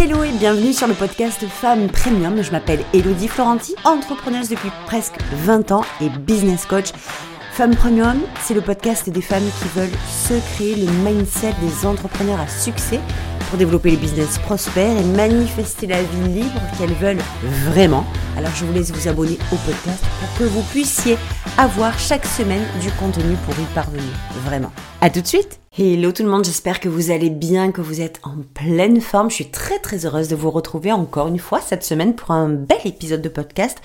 Hello 0.00 0.22
et 0.22 0.30
bienvenue 0.30 0.72
sur 0.72 0.86
le 0.86 0.94
podcast 0.94 1.44
Femmes 1.48 1.88
Premium. 1.88 2.40
Je 2.40 2.52
m'appelle 2.52 2.84
Elodie 2.94 3.26
Florenti, 3.26 3.74
entrepreneuse 3.82 4.48
depuis 4.48 4.70
presque 4.86 5.16
20 5.44 5.72
ans 5.72 5.82
et 6.00 6.08
business 6.08 6.66
coach. 6.66 6.92
Femmes 7.54 7.74
Premium, 7.74 8.20
c'est 8.40 8.54
le 8.54 8.60
podcast 8.60 9.10
des 9.10 9.20
femmes 9.20 9.42
qui 9.42 9.68
veulent 9.76 9.98
se 10.08 10.34
créer 10.54 10.76
le 10.76 10.86
mindset 11.02 11.52
des 11.60 11.84
entrepreneurs 11.84 12.38
à 12.38 12.46
succès 12.46 13.00
pour 13.48 13.58
développer 13.58 13.90
les 13.90 13.96
business 13.96 14.38
prospères 14.38 14.96
et 14.96 15.02
manifester 15.02 15.88
la 15.88 16.00
vie 16.00 16.42
libre 16.42 16.60
qu'elles 16.78 16.94
veulent 16.94 17.24
vraiment. 17.64 18.06
Alors 18.36 18.54
je 18.54 18.64
vous 18.66 18.72
laisse 18.72 18.92
vous 18.92 19.08
abonner 19.08 19.36
au 19.50 19.56
podcast 19.56 20.04
pour 20.20 20.38
que 20.38 20.44
vous 20.44 20.62
puissiez 20.70 21.18
avoir 21.56 21.98
chaque 21.98 22.24
semaine 22.24 22.62
du 22.80 22.92
contenu 22.92 23.34
pour 23.44 23.54
y 23.58 23.66
parvenir. 23.74 24.12
Vraiment. 24.44 24.70
À 25.00 25.10
tout 25.10 25.22
de 25.22 25.26
suite. 25.26 25.58
Hello 25.80 26.10
tout 26.10 26.24
le 26.24 26.28
monde, 26.28 26.44
j'espère 26.44 26.80
que 26.80 26.88
vous 26.88 27.12
allez 27.12 27.30
bien, 27.30 27.70
que 27.70 27.80
vous 27.80 28.00
êtes 28.00 28.18
en 28.24 28.38
pleine 28.52 29.00
forme. 29.00 29.30
Je 29.30 29.36
suis 29.36 29.50
très 29.52 29.78
très 29.78 30.06
heureuse 30.06 30.26
de 30.26 30.34
vous 30.34 30.50
retrouver 30.50 30.90
encore 30.90 31.28
une 31.28 31.38
fois 31.38 31.60
cette 31.60 31.84
semaine 31.84 32.16
pour 32.16 32.32
un 32.32 32.48
bel 32.48 32.80
épisode 32.84 33.22
de 33.22 33.28
podcast 33.28 33.78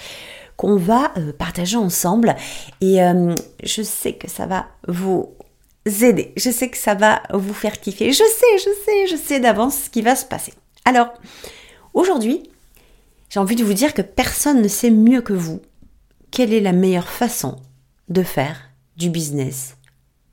qu'on 0.57 0.75
va 0.75 1.11
euh, 1.17 1.31
partager 1.33 1.77
ensemble. 1.77 2.35
Et 2.81 3.03
euh, 3.03 3.35
je 3.63 3.83
sais 3.83 4.13
que 4.13 4.27
ça 4.27 4.47
va 4.47 4.65
vous 4.87 5.35
aider. 5.85 6.33
Je 6.35 6.49
sais 6.49 6.71
que 6.71 6.77
ça 6.77 6.95
va 6.95 7.21
vous 7.31 7.53
faire 7.53 7.79
kiffer. 7.79 8.11
Je 8.11 8.23
sais, 8.23 8.57
je 8.57 8.71
sais, 8.85 9.07
je 9.11 9.15
sais 9.15 9.39
d'avance 9.39 9.83
ce 9.83 9.89
qui 9.91 10.01
va 10.01 10.15
se 10.15 10.25
passer. 10.25 10.55
Alors, 10.85 11.13
aujourd'hui, 11.93 12.41
j'ai 13.29 13.39
envie 13.39 13.55
de 13.55 13.63
vous 13.63 13.75
dire 13.75 13.93
que 13.93 14.01
personne 14.01 14.63
ne 14.63 14.67
sait 14.67 14.89
mieux 14.89 15.21
que 15.21 15.33
vous 15.33 15.61
quelle 16.31 16.53
est 16.53 16.59
la 16.59 16.71
meilleure 16.71 17.09
façon 17.09 17.57
de 18.09 18.23
faire 18.23 18.71
du 18.97 19.11
business 19.11 19.75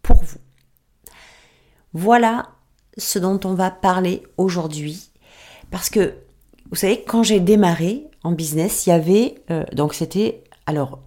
pour 0.00 0.24
vous. 0.24 0.38
Voilà 1.92 2.48
ce 2.96 3.18
dont 3.18 3.40
on 3.44 3.54
va 3.54 3.70
parler 3.70 4.22
aujourd'hui. 4.36 5.10
Parce 5.70 5.90
que, 5.90 6.14
vous 6.70 6.76
savez, 6.76 7.02
quand 7.06 7.22
j'ai 7.22 7.40
démarré 7.40 8.06
en 8.22 8.32
business, 8.32 8.86
il 8.86 8.90
y 8.90 8.92
avait, 8.92 9.36
euh, 9.50 9.64
donc 9.72 9.94
c'était, 9.94 10.44
alors, 10.66 11.00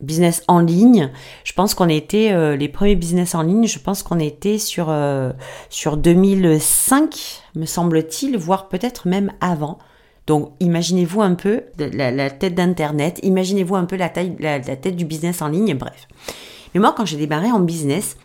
business 0.00 0.42
en 0.48 0.60
ligne. 0.60 1.10
Je 1.44 1.52
pense 1.52 1.74
qu'on 1.74 1.88
était 1.88 2.32
euh, 2.32 2.56
les 2.56 2.68
premiers 2.68 2.96
business 2.96 3.34
en 3.34 3.42
ligne. 3.42 3.66
Je 3.66 3.78
pense 3.78 4.02
qu'on 4.02 4.18
était 4.18 4.58
sur 4.58 4.90
euh, 4.90 5.32
sur 5.70 5.96
2005, 5.96 7.42
me 7.54 7.66
semble-t-il, 7.66 8.36
voire 8.36 8.68
peut-être 8.68 9.08
même 9.08 9.32
avant. 9.40 9.78
Donc, 10.26 10.52
imaginez-vous 10.58 11.22
un 11.22 11.34
peu 11.34 11.62
la, 11.78 12.30
tête 12.30 12.54
d'Internet. 12.54 13.20
Imaginez-vous 13.22 13.76
un 13.76 13.84
peu 13.84 13.96
la 13.96 14.08
taille, 14.08 14.34
la, 14.40 14.58
tête 14.60 14.96
du 14.96 15.04
business 15.04 15.40
en 15.40 15.48
ligne. 15.48 15.74
Bref. 15.74 16.08
Mais 16.74 16.80
moi, 16.80 16.92
quand 16.96 17.06
j'ai 17.06 17.16
démarré 17.16 17.52
en 17.52 17.60
business 17.60 18.16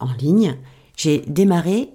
en 0.00 0.12
ligne, 0.18 0.56
j'ai 0.96 1.18
démarré. 1.20 1.90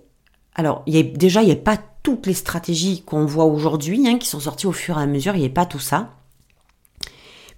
Alors, 0.56 0.84
déjà, 0.88 1.42
il 1.42 1.48
n'y 1.48 1.52
a 1.52 1.58
pas 1.58 1.78
toutes 2.04 2.26
les 2.26 2.34
stratégies 2.34 3.04
qu'on 3.04 3.26
voit 3.26 3.46
aujourd'hui, 3.46 4.08
hein, 4.08 4.18
qui 4.18 4.28
sont 4.28 4.40
sorties 4.40 4.68
au 4.68 4.72
fur 4.72 4.98
et 4.98 5.04
à 5.04 5.06
mesure. 5.06 5.36
Il 5.36 5.42
n'y 5.42 5.48
a 5.48 5.50
pas 5.50 5.66
tout 5.66 5.80
ça. 5.80 6.16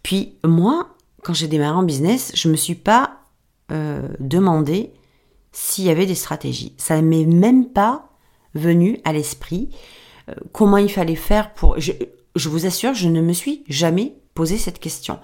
Puis 0.01 0.37
moi, 0.43 0.95
quand 1.21 1.33
j'ai 1.33 1.47
démarré 1.47 1.75
en 1.75 1.83
business, 1.83 2.31
je 2.35 2.49
me 2.49 2.55
suis 2.55 2.75
pas 2.75 3.19
euh, 3.71 4.07
demandé 4.19 4.93
s'il 5.51 5.85
y 5.85 5.89
avait 5.89 6.05
des 6.05 6.15
stratégies. 6.15 6.73
Ça 6.77 7.01
m'est 7.01 7.25
même 7.25 7.69
pas 7.69 8.09
venu 8.53 8.99
à 9.05 9.13
l'esprit 9.13 9.69
euh, 10.29 10.33
comment 10.51 10.77
il 10.77 10.91
fallait 10.91 11.15
faire 11.15 11.53
pour. 11.53 11.77
Je 11.79 12.49
vous 12.49 12.65
assure, 12.65 12.93
je 12.93 13.09
ne 13.09 13.21
me 13.21 13.33
suis 13.33 13.63
jamais 13.67 14.15
posé 14.33 14.57
cette 14.57 14.79
question. 14.79 15.19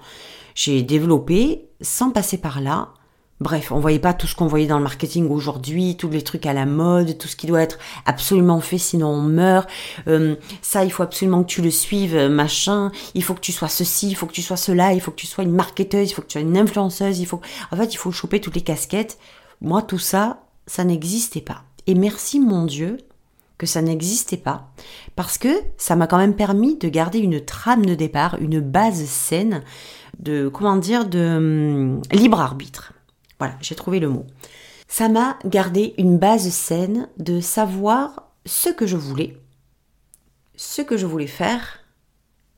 J'ai 0.54 0.82
développé 0.82 1.68
sans 1.80 2.10
passer 2.10 2.38
par 2.38 2.60
là 2.60 2.94
Bref, 3.40 3.72
on 3.72 3.80
voyait 3.80 3.98
pas 3.98 4.12
tout 4.12 4.26
ce 4.26 4.34
qu'on 4.34 4.46
voyait 4.46 4.66
dans 4.66 4.76
le 4.76 4.82
marketing 4.82 5.30
aujourd'hui, 5.30 5.96
tous 5.96 6.10
les 6.10 6.20
trucs 6.20 6.44
à 6.44 6.52
la 6.52 6.66
mode, 6.66 7.16
tout 7.16 7.26
ce 7.26 7.36
qui 7.36 7.46
doit 7.46 7.62
être 7.62 7.78
absolument 8.04 8.60
fait 8.60 8.76
sinon 8.76 9.08
on 9.08 9.22
meurt. 9.22 9.66
Euh, 10.08 10.36
ça, 10.60 10.84
il 10.84 10.92
faut 10.92 11.02
absolument 11.02 11.42
que 11.42 11.48
tu 11.48 11.62
le 11.62 11.70
suives, 11.70 12.14
euh, 12.14 12.28
machin. 12.28 12.92
Il 13.14 13.24
faut 13.24 13.32
que 13.32 13.40
tu 13.40 13.52
sois 13.52 13.68
ceci, 13.68 14.10
il 14.10 14.14
faut 14.14 14.26
que 14.26 14.32
tu 14.32 14.42
sois 14.42 14.58
cela, 14.58 14.92
il 14.92 15.00
faut 15.00 15.10
que 15.10 15.16
tu 15.16 15.26
sois 15.26 15.42
une 15.42 15.54
marketeuse, 15.54 16.10
il 16.10 16.14
faut 16.14 16.20
que 16.20 16.26
tu 16.26 16.38
sois 16.38 16.46
une 16.46 16.58
influenceuse, 16.58 17.18
il 17.18 17.26
faut. 17.26 17.40
En 17.70 17.76
fait, 17.76 17.94
il 17.94 17.96
faut 17.96 18.12
choper 18.12 18.40
toutes 18.40 18.56
les 18.56 18.60
casquettes. 18.60 19.18
Moi, 19.62 19.80
tout 19.80 19.98
ça, 19.98 20.42
ça 20.66 20.84
n'existait 20.84 21.40
pas. 21.40 21.62
Et 21.86 21.94
merci 21.94 22.40
mon 22.40 22.66
Dieu 22.66 22.98
que 23.56 23.66
ça 23.66 23.82
n'existait 23.82 24.38
pas, 24.38 24.70
parce 25.16 25.36
que 25.36 25.48
ça 25.76 25.94
m'a 25.94 26.06
quand 26.06 26.16
même 26.16 26.34
permis 26.34 26.76
de 26.78 26.88
garder 26.88 27.18
une 27.18 27.44
trame 27.44 27.84
de 27.84 27.94
départ, 27.94 28.36
une 28.40 28.60
base 28.60 29.04
saine 29.04 29.62
de, 30.18 30.48
comment 30.48 30.76
dire, 30.76 31.06
de 31.06 31.36
hum, 31.36 32.02
libre 32.12 32.40
arbitre. 32.40 32.94
Voilà, 33.40 33.54
j'ai 33.62 33.74
trouvé 33.74 34.00
le 34.00 34.08
mot. 34.10 34.26
Ça 34.86 35.08
m'a 35.08 35.38
gardé 35.46 35.94
une 35.96 36.18
base 36.18 36.50
saine 36.50 37.08
de 37.16 37.40
savoir 37.40 38.30
ce 38.44 38.68
que 38.68 38.86
je 38.86 38.98
voulais, 38.98 39.40
ce 40.56 40.82
que 40.82 40.98
je 40.98 41.06
voulais 41.06 41.26
faire, 41.26 41.80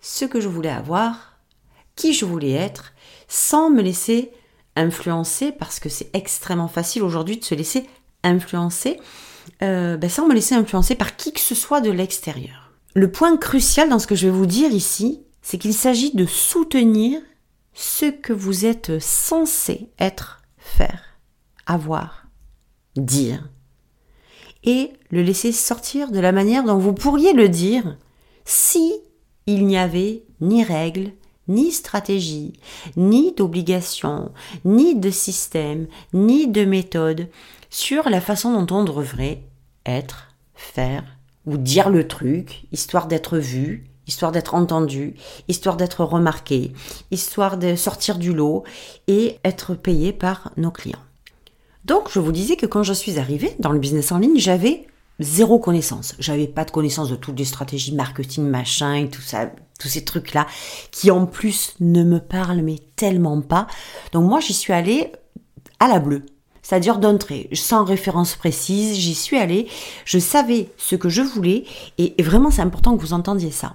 ce 0.00 0.24
que 0.24 0.40
je 0.40 0.48
voulais 0.48 0.70
avoir, 0.70 1.38
qui 1.94 2.12
je 2.12 2.24
voulais 2.24 2.50
être, 2.50 2.94
sans 3.28 3.70
me 3.70 3.80
laisser 3.80 4.32
influencer, 4.74 5.52
parce 5.52 5.78
que 5.78 5.88
c'est 5.88 6.10
extrêmement 6.14 6.68
facile 6.68 7.04
aujourd'hui 7.04 7.36
de 7.36 7.44
se 7.44 7.54
laisser 7.54 7.86
influencer, 8.24 8.98
euh, 9.62 9.96
ben, 9.96 10.10
sans 10.10 10.26
me 10.26 10.34
laisser 10.34 10.56
influencer 10.56 10.96
par 10.96 11.14
qui 11.14 11.32
que 11.32 11.40
ce 11.40 11.54
soit 11.54 11.80
de 11.80 11.90
l'extérieur. 11.92 12.72
Le 12.94 13.12
point 13.12 13.36
crucial 13.36 13.88
dans 13.88 14.00
ce 14.00 14.08
que 14.08 14.16
je 14.16 14.26
vais 14.26 14.32
vous 14.32 14.46
dire 14.46 14.72
ici, 14.72 15.22
c'est 15.42 15.58
qu'il 15.58 15.74
s'agit 15.74 16.12
de 16.12 16.26
soutenir 16.26 17.20
ce 17.72 18.06
que 18.06 18.32
vous 18.32 18.66
êtes 18.66 19.00
censé 19.00 19.88
être 20.00 20.41
faire, 20.76 21.02
avoir, 21.66 22.26
dire, 22.96 23.48
et 24.64 24.92
le 25.10 25.22
laisser 25.22 25.52
sortir 25.52 26.10
de 26.10 26.20
la 26.20 26.32
manière 26.32 26.64
dont 26.64 26.78
vous 26.78 26.92
pourriez 26.92 27.32
le 27.32 27.48
dire 27.48 27.96
si 28.44 28.92
il 29.46 29.66
n'y 29.66 29.76
avait 29.76 30.22
ni 30.40 30.64
règles, 30.64 31.12
ni 31.48 31.72
stratégie, 31.72 32.52
ni 32.96 33.32
d'obligation, 33.32 34.32
ni 34.64 34.94
de 34.94 35.10
système, 35.10 35.86
ni 36.12 36.46
de 36.46 36.64
méthode 36.64 37.28
sur 37.70 38.08
la 38.08 38.20
façon 38.20 38.62
dont 38.62 38.76
on 38.76 38.84
devrait 38.84 39.42
être, 39.84 40.28
faire 40.54 41.04
ou 41.44 41.56
dire 41.56 41.90
le 41.90 42.06
truc, 42.06 42.64
histoire 42.70 43.08
d'être 43.08 43.38
vu, 43.38 43.91
histoire 44.12 44.30
d'être 44.30 44.54
entendu, 44.54 45.14
histoire 45.48 45.78
d'être 45.78 46.04
remarqué, 46.04 46.72
histoire 47.10 47.56
de 47.56 47.76
sortir 47.76 48.18
du 48.18 48.34
lot 48.34 48.62
et 49.08 49.38
être 49.42 49.74
payé 49.74 50.12
par 50.12 50.52
nos 50.58 50.70
clients. 50.70 51.02
Donc, 51.86 52.10
je 52.12 52.20
vous 52.20 52.30
disais 52.30 52.56
que 52.56 52.66
quand 52.66 52.82
je 52.82 52.92
suis 52.92 53.18
arrivée 53.18 53.56
dans 53.58 53.72
le 53.72 53.78
business 53.78 54.12
en 54.12 54.18
ligne, 54.18 54.38
j'avais 54.38 54.86
zéro 55.18 55.58
connaissance. 55.58 56.14
J'avais 56.18 56.46
pas 56.46 56.64
de 56.64 56.70
connaissance 56.70 57.08
de 57.08 57.16
toutes 57.16 57.38
les 57.38 57.46
stratégies 57.46 57.94
marketing, 57.94 58.44
machin 58.44 58.94
et 58.94 59.08
tout 59.08 59.22
ça, 59.22 59.50
tous 59.80 59.88
ces 59.88 60.04
trucs-là, 60.04 60.46
qui 60.90 61.10
en 61.10 61.24
plus 61.24 61.74
ne 61.80 62.04
me 62.04 62.18
parlent 62.18 62.62
mais 62.62 62.80
tellement 62.96 63.40
pas. 63.40 63.66
Donc 64.12 64.28
moi, 64.28 64.40
j'y 64.40 64.52
suis 64.52 64.74
allée 64.74 65.10
à 65.80 65.88
la 65.88 65.98
bleue 65.98 66.26
c'est-à-dire 66.62 66.98
d'entrée, 66.98 67.48
sans 67.52 67.84
référence 67.84 68.36
précise, 68.36 68.96
j'y 68.96 69.14
suis 69.14 69.36
allée, 69.36 69.66
je 70.04 70.18
savais 70.18 70.68
ce 70.76 70.96
que 70.96 71.08
je 71.08 71.22
voulais, 71.22 71.64
et 71.98 72.14
vraiment 72.22 72.50
c'est 72.50 72.62
important 72.62 72.96
que 72.96 73.02
vous 73.02 73.12
entendiez 73.12 73.50
ça. 73.50 73.74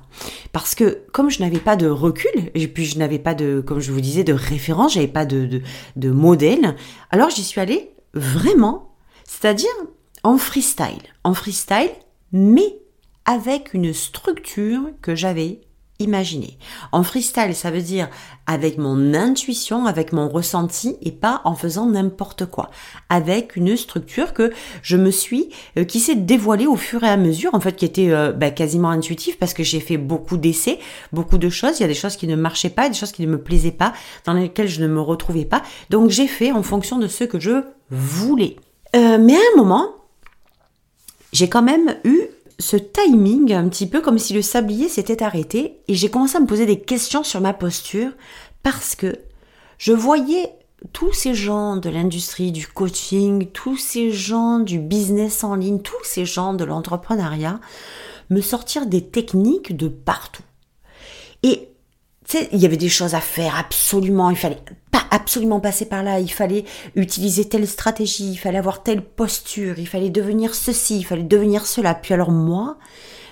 Parce 0.54 0.74
que 0.74 1.04
comme 1.12 1.30
je 1.30 1.42
n'avais 1.42 1.60
pas 1.60 1.76
de 1.76 1.88
recul, 1.88 2.52
et 2.56 2.68
puis 2.68 2.86
je 2.86 2.98
n'avais 2.98 3.20
pas 3.20 3.36
de, 3.36 3.62
comme 3.66 3.80
je 3.80 3.92
vous 3.92 4.02
disais, 4.02 4.24
de 4.24 4.34
référence, 4.34 4.94
j'avais 4.94 5.08
pas 5.08 5.26
de, 5.26 5.46
de, 5.46 5.62
de 5.98 6.12
modèle, 6.12 6.76
alors 7.12 7.30
j'y 7.30 7.44
suis 7.44 7.60
allée 7.60 7.92
vraiment, 8.14 8.96
c'est-à-dire 9.26 9.70
en 10.24 10.38
freestyle. 10.38 11.04
En 11.24 11.34
freestyle, 11.34 11.92
mais 12.32 12.80
avec 13.26 13.74
une 13.74 13.94
structure 13.94 14.90
que 15.02 15.16
j'avais 15.16 15.62
imaginer. 16.00 16.58
En 16.92 17.04
freestyle, 17.04 17.56
ça 17.56 17.72
veut 17.72 17.82
dire 17.82 18.10
avec 18.46 18.78
mon 18.78 19.14
intuition, 19.14 19.86
avec 19.86 20.14
mon 20.14 20.30
ressenti 20.30 20.96
et 21.02 21.12
pas 21.12 21.42
en 21.44 21.56
faisant 21.56 21.88
n'importe 21.88 22.46
quoi. 22.46 22.70
Avec 23.10 23.56
une 23.56 23.76
structure 23.76 24.34
que 24.34 24.52
je 24.82 24.96
me 24.96 25.12
suis, 25.12 25.50
euh, 25.78 25.84
qui 25.84 26.00
s'est 26.00 26.16
dévoilée 26.16 26.68
au 26.68 26.76
fur 26.76 27.04
et 27.04 27.10
à 27.10 27.18
mesure, 27.18 27.54
en 27.54 27.60
fait, 27.60 27.76
qui 27.76 27.86
était 27.86 28.12
euh, 28.12 28.32
bah, 28.32 28.52
quasiment 28.52 28.90
intuitive 28.90 29.38
parce 29.38 29.54
que 29.54 29.64
j'ai 29.64 29.80
fait 29.80 29.98
beaucoup 29.98 30.38
d'essais, 30.38 30.80
beaucoup 31.12 31.38
de 31.38 31.50
choses. 31.50 31.80
Il 31.80 31.82
y 31.82 31.86
a 31.86 31.90
des 31.90 31.94
choses 31.94 32.16
qui 32.16 32.28
ne 32.28 32.36
marchaient 32.36 32.70
pas, 32.70 32.90
des 32.90 32.96
choses 32.96 33.12
qui 33.12 33.26
ne 33.26 33.32
me 33.32 33.42
plaisaient 33.42 33.72
pas, 33.72 33.94
dans 34.26 34.34
lesquelles 34.34 34.70
je 34.70 34.82
ne 34.82 34.88
me 34.88 35.02
retrouvais 35.02 35.46
pas. 35.46 35.64
Donc 35.90 36.10
j'ai 36.10 36.28
fait 36.28 36.52
en 36.52 36.64
fonction 36.64 37.00
de 37.00 37.08
ce 37.08 37.24
que 37.24 37.40
je 37.40 37.64
voulais. 37.90 38.56
Euh, 38.96 39.18
mais 39.20 39.36
à 39.36 39.40
un 39.54 39.58
moment, 39.58 39.94
j'ai 41.34 41.50
quand 41.50 41.62
même 41.62 41.98
eu 42.04 42.20
ce 42.60 42.78
timing, 42.78 43.54
un 43.54 43.70
petit 43.70 43.88
peu 43.88 44.02
comme 44.02 44.18
si 44.18 44.34
le 44.34 44.42
sablier 44.42 44.90
s'était 44.90 45.24
arrêté, 45.24 45.80
et 45.88 45.94
j'ai 45.96 46.10
commencé 46.10 46.38
à 46.38 46.40
me 46.40 46.48
poser 46.48 46.66
des 46.66 46.80
questions 46.80 47.24
sur 47.24 47.42
ma 47.42 47.54
posture, 47.54 48.12
parce 48.64 48.96
que 48.96 49.20
je 49.78 49.94
voyais 49.94 50.52
tous 50.94 51.14
ces 51.14 51.34
gens 51.34 51.78
de 51.78 51.90
l'industrie 51.90 52.52
du 52.52 52.68
coaching, 52.68 53.48
tous 53.52 53.78
ces 53.78 54.12
gens 54.12 54.60
du 54.60 54.80
business 54.80 55.44
en 55.44 55.56
ligne, 55.56 55.80
tous 55.80 56.04
ces 56.04 56.26
gens 56.26 56.54
de 56.54 56.64
l'entrepreneuriat 56.64 57.60
me 58.30 58.42
sortir 58.42 58.86
des 58.86 59.04
techniques 59.04 59.76
de 59.76 59.88
partout. 59.88 60.44
Et 61.44 61.70
il 62.34 62.60
y 62.60 62.66
avait 62.66 62.78
des 62.78 62.90
choses 62.90 63.16
à 63.16 63.22
faire 63.22 63.58
absolument, 63.58 64.30
il 64.30 64.36
fallait 64.36 64.62
pas 64.92 65.06
absolument 65.12 65.60
passer 65.60 65.86
par 65.86 66.04
là, 66.04 66.20
il 66.20 66.32
fallait 66.32 66.66
utiliser 66.96 67.46
telle 67.46 67.68
stratégie, 67.68 68.32
il 68.32 68.38
fallait 68.38 68.58
avoir 68.58 68.84
telle 68.84 69.02
posture, 69.02 69.80
il 69.80 69.88
fallait 69.88 70.10
devenir 70.10 70.54
ceci, 70.54 71.00
il 71.00 71.04
fallait 71.06 71.24
devenir 71.24 71.66
cela. 71.66 71.96
Puis 71.96 72.14
alors 72.14 72.32
moi, 72.32 72.78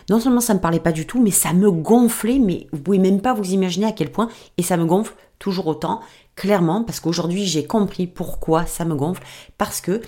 non 0.10 0.20
seulement 0.20 0.42
ça 0.42 0.54
me 0.54 0.60
parlait 0.60 0.80
pas 0.80 0.92
du 0.92 1.06
tout, 1.06 1.22
mais 1.22 1.32
ça 1.32 1.54
me 1.54 1.72
gonflait, 1.72 2.40
mais 2.40 2.68
vous 2.72 2.80
pouvez 2.80 3.00
même 3.00 3.22
pas 3.22 3.34
vous 3.34 3.52
imaginer 3.52 3.88
à 3.88 3.92
quel 3.92 4.12
point, 4.12 4.30
et 4.58 4.64
ça 4.64 4.78
me 4.78 4.86
gonfle 4.86 5.14
toujours 5.40 5.68
autant, 5.68 6.00
clairement, 6.36 6.84
parce 6.84 7.00
qu'aujourd'hui 7.00 7.46
j'ai 7.46 7.66
compris 7.66 8.08
pourquoi 8.08 8.66
ça 8.66 8.86
me 8.86 8.96
gonfle, 8.96 9.24
parce 9.58 9.82
que, 9.82 10.02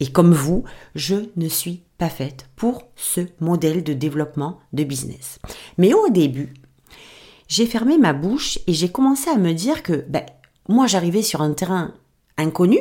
et 0.00 0.10
comme 0.10 0.34
vous, 0.34 0.64
je 0.94 1.16
ne 1.36 1.48
suis 1.48 1.82
pas 1.98 2.10
faite 2.10 2.48
pour 2.56 2.82
ce 2.96 3.20
modèle 3.40 3.84
de 3.84 3.92
développement 3.92 4.58
de 4.72 4.84
business. 4.84 5.38
Mais 5.78 5.94
au 5.94 6.08
début, 6.10 6.52
j'ai 7.48 7.66
fermé 7.66 7.98
ma 7.98 8.12
bouche 8.12 8.58
et 8.66 8.72
j'ai 8.72 8.90
commencé 8.90 9.30
à 9.30 9.36
me 9.36 9.52
dire 9.52 9.82
que 9.82 10.04
ben, 10.08 10.24
moi 10.68 10.86
j'arrivais 10.86 11.22
sur 11.22 11.42
un 11.42 11.52
terrain 11.52 11.94
inconnu, 12.36 12.78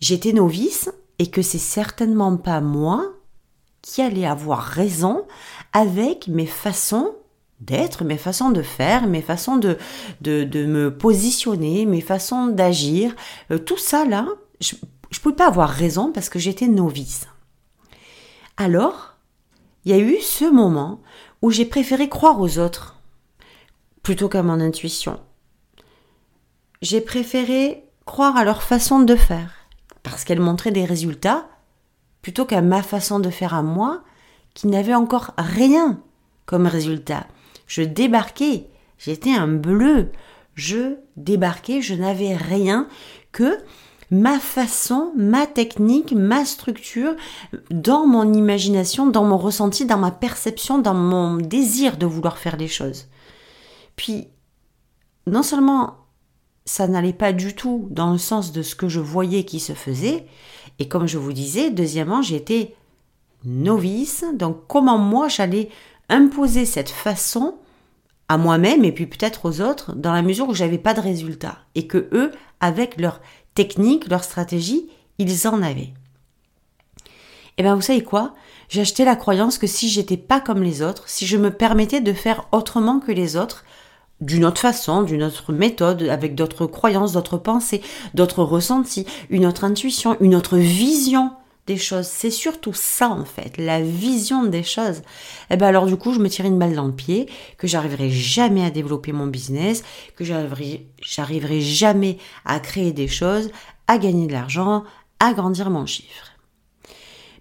j'étais 0.00 0.32
novice 0.32 0.90
et 1.18 1.30
que 1.30 1.42
c'est 1.42 1.58
certainement 1.58 2.36
pas 2.36 2.60
moi 2.60 3.12
qui 3.80 4.00
allait 4.00 4.26
avoir 4.26 4.60
raison 4.60 5.26
avec 5.72 6.28
mes 6.28 6.46
façons 6.46 7.14
d'être, 7.60 8.04
mes 8.04 8.18
façons 8.18 8.50
de 8.50 8.62
faire, 8.62 9.06
mes 9.06 9.22
façons 9.22 9.56
de, 9.56 9.78
de, 10.20 10.66
me 10.66 10.96
positionner, 10.96 11.86
mes 11.86 12.00
façons 12.00 12.48
d'agir. 12.48 13.14
Euh, 13.50 13.58
tout 13.58 13.76
ça 13.76 14.04
là, 14.04 14.26
je 14.60 14.74
ne 14.74 15.20
pouvais 15.20 15.34
pas 15.34 15.46
avoir 15.46 15.68
raison 15.68 16.12
parce 16.12 16.28
que 16.28 16.38
j'étais 16.38 16.68
novice. 16.68 17.26
Alors, 18.56 19.14
il 19.84 19.92
y 19.92 19.94
a 19.94 19.98
eu 19.98 20.18
ce 20.20 20.44
moment 20.44 21.00
où 21.40 21.50
j'ai 21.50 21.64
préféré 21.64 22.08
croire 22.08 22.40
aux 22.40 22.58
autres 22.58 23.01
plutôt 24.02 24.28
qu'à 24.28 24.42
mon 24.42 24.60
intuition. 24.60 25.20
J'ai 26.80 27.00
préféré 27.00 27.84
croire 28.04 28.36
à 28.36 28.44
leur 28.44 28.62
façon 28.62 29.00
de 29.00 29.14
faire 29.14 29.52
parce 30.02 30.24
qu'elle 30.24 30.40
montrait 30.40 30.72
des 30.72 30.84
résultats 30.84 31.46
plutôt 32.22 32.44
qu'à 32.44 32.62
ma 32.62 32.82
façon 32.82 33.20
de 33.20 33.30
faire 33.30 33.54
à 33.54 33.62
moi 33.62 34.02
qui 34.54 34.66
n'avait 34.66 34.94
encore 34.94 35.32
rien 35.38 36.00
comme 36.46 36.66
résultat. 36.66 37.26
Je 37.66 37.82
débarquais, 37.82 38.68
j'étais 38.98 39.32
un 39.32 39.48
bleu, 39.48 40.10
je 40.54 40.96
débarquais, 41.16 41.80
je 41.80 41.94
n'avais 41.94 42.36
rien 42.36 42.88
que 43.30 43.58
ma 44.10 44.38
façon, 44.38 45.12
ma 45.16 45.46
technique, 45.46 46.12
ma 46.12 46.44
structure, 46.44 47.14
dans 47.70 48.06
mon 48.06 48.32
imagination, 48.32 49.06
dans 49.06 49.24
mon 49.24 49.38
ressenti, 49.38 49.86
dans 49.86 49.96
ma 49.96 50.10
perception, 50.10 50.78
dans 50.78 50.94
mon 50.94 51.36
désir 51.36 51.96
de 51.96 52.06
vouloir 52.06 52.36
faire 52.36 52.56
les 52.56 52.68
choses. 52.68 53.06
Puis, 54.02 54.26
non 55.28 55.44
seulement 55.44 55.98
ça 56.64 56.88
n'allait 56.88 57.12
pas 57.12 57.32
du 57.32 57.54
tout 57.54 57.86
dans 57.92 58.10
le 58.10 58.18
sens 58.18 58.50
de 58.50 58.60
ce 58.60 58.74
que 58.74 58.88
je 58.88 58.98
voyais 58.98 59.44
qui 59.44 59.60
se 59.60 59.74
faisait, 59.74 60.26
et 60.80 60.88
comme 60.88 61.06
je 61.06 61.18
vous 61.18 61.32
disais, 61.32 61.70
deuxièmement, 61.70 62.20
j'étais 62.20 62.74
novice, 63.44 64.24
donc 64.34 64.66
comment 64.66 64.98
moi 64.98 65.28
j'allais 65.28 65.68
imposer 66.08 66.64
cette 66.64 66.90
façon 66.90 67.54
à 68.28 68.38
moi-même 68.38 68.84
et 68.84 68.90
puis 68.90 69.06
peut-être 69.06 69.44
aux 69.44 69.60
autres 69.60 69.94
dans 69.94 70.12
la 70.12 70.22
mesure 70.22 70.48
où 70.48 70.54
j'avais 70.54 70.78
pas 70.78 70.94
de 70.94 71.00
résultat 71.00 71.58
et 71.76 71.86
que 71.86 72.08
eux 72.12 72.32
avec 72.58 73.00
leur 73.00 73.20
technique, 73.54 74.08
leur 74.08 74.24
stratégie, 74.24 74.88
ils 75.18 75.46
en 75.46 75.62
avaient. 75.62 75.92
Et 77.02 77.58
eh 77.58 77.62
bien 77.62 77.76
vous 77.76 77.82
savez 77.82 78.02
quoi? 78.02 78.34
J'ai 78.68 78.80
acheté 78.80 79.04
la 79.04 79.14
croyance 79.14 79.58
que 79.58 79.68
si 79.68 79.88
j'étais 79.88 80.16
pas 80.16 80.40
comme 80.40 80.64
les 80.64 80.82
autres, 80.82 81.08
si 81.08 81.24
je 81.24 81.36
me 81.36 81.52
permettais 81.52 82.00
de 82.00 82.12
faire 82.12 82.48
autrement 82.50 82.98
que 82.98 83.12
les 83.12 83.36
autres, 83.36 83.64
d'une 84.22 84.44
autre 84.44 84.60
façon, 84.60 85.02
d'une 85.02 85.22
autre 85.22 85.52
méthode, 85.52 86.04
avec 86.04 86.34
d'autres 86.34 86.66
croyances, 86.66 87.12
d'autres 87.12 87.38
pensées, 87.38 87.82
d'autres 88.14 88.44
ressentis, 88.44 89.04
une 89.30 89.44
autre 89.44 89.64
intuition, 89.64 90.16
une 90.20 90.34
autre 90.34 90.56
vision 90.56 91.32
des 91.66 91.76
choses. 91.76 92.06
C'est 92.06 92.30
surtout 92.30 92.72
ça 92.72 93.08
en 93.08 93.24
fait, 93.24 93.56
la 93.58 93.82
vision 93.82 94.44
des 94.44 94.62
choses. 94.62 94.98
Et 94.98 95.54
eh 95.54 95.56
ben 95.56 95.66
alors 95.66 95.86
du 95.86 95.96
coup, 95.96 96.12
je 96.12 96.20
me 96.20 96.28
tirais 96.28 96.48
une 96.48 96.58
balle 96.58 96.74
dans 96.74 96.86
le 96.86 96.94
pied, 96.94 97.28
que 97.58 97.66
j'arriverai 97.66 98.10
jamais 98.10 98.64
à 98.64 98.70
développer 98.70 99.12
mon 99.12 99.26
business, 99.26 99.82
que 100.16 100.24
j'arriverai 100.24 101.60
jamais 101.60 102.18
à 102.44 102.60
créer 102.60 102.92
des 102.92 103.08
choses, 103.08 103.50
à 103.88 103.98
gagner 103.98 104.28
de 104.28 104.32
l'argent, 104.32 104.84
à 105.18 105.32
grandir 105.34 105.68
mon 105.68 105.86
chiffre. 105.86 106.28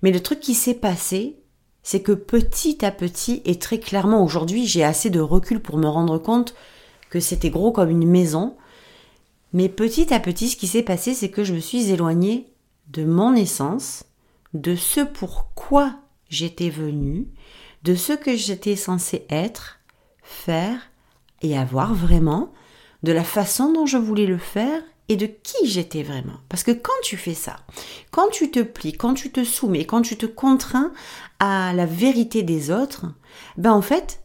Mais 0.02 0.12
le 0.12 0.20
truc 0.20 0.40
qui 0.40 0.56
s'est 0.56 0.74
passé, 0.74 1.41
c'est 1.84 2.02
que 2.02 2.12
petit 2.12 2.86
à 2.86 2.92
petit, 2.92 3.42
et 3.46 3.58
très 3.58 3.80
clairement 3.80 4.24
aujourd'hui, 4.24 4.68
j'ai 4.68 4.84
assez 4.84 5.10
de 5.10 5.20
recul 5.20 5.60
pour 5.60 5.78
me 5.78 5.88
rendre 5.88 6.18
compte 6.18 6.56
que 7.10 7.20
c'était 7.20 7.50
gros 7.50 7.72
comme 7.72 7.90
une 7.90 8.08
maison. 8.08 8.56
Mais 9.54 9.68
petit 9.68 10.14
à 10.14 10.20
petit, 10.20 10.50
ce 10.50 10.56
qui 10.56 10.68
s'est 10.68 10.84
passé, 10.84 11.14
c'est 11.14 11.30
que 11.30 11.44
je 11.44 11.54
me 11.54 11.60
suis 11.60 11.92
éloignée 11.92 12.48
de 12.88 13.04
mon 13.04 13.34
essence, 13.36 14.04
de 14.54 14.76
ce 14.76 15.02
pourquoi 15.02 15.96
j'étais 16.30 16.70
venue, 16.70 17.28
de 17.84 17.96
ce 17.96 18.14
que 18.14 18.36
j'étais 18.36 18.76
censée 18.76 19.26
être, 19.30 19.80
faire 20.24 20.92
et 21.42 21.58
avoir 21.58 21.94
vraiment, 21.94 22.54
de 23.04 23.12
la 23.12 23.24
façon 23.24 23.74
dont 23.74 23.86
je 23.86 23.98
voulais 23.98 24.28
le 24.28 24.38
faire 24.38 24.82
et 25.10 25.16
de 25.18 25.26
qui 25.26 25.68
j'étais 25.68 26.04
vraiment. 26.04 26.40
Parce 26.50 26.64
que 26.64 26.72
quand 26.72 26.94
tu 27.04 27.18
fais 27.18 27.34
ça, 27.34 27.58
quand 28.12 28.30
tu 28.30 28.52
te 28.52 28.60
plies, 28.60 28.94
quand 28.94 29.14
tu 29.14 29.32
te 29.32 29.44
soumets, 29.44 29.86
quand 29.86 30.02
tu 30.02 30.18
te 30.18 30.26
contrains 30.26 30.92
à 31.40 31.74
la 31.74 31.86
vérité 31.86 32.44
des 32.44 32.72
autres, 32.72 33.06
ben 33.58 33.74
en 33.74 33.82
fait, 33.82 34.22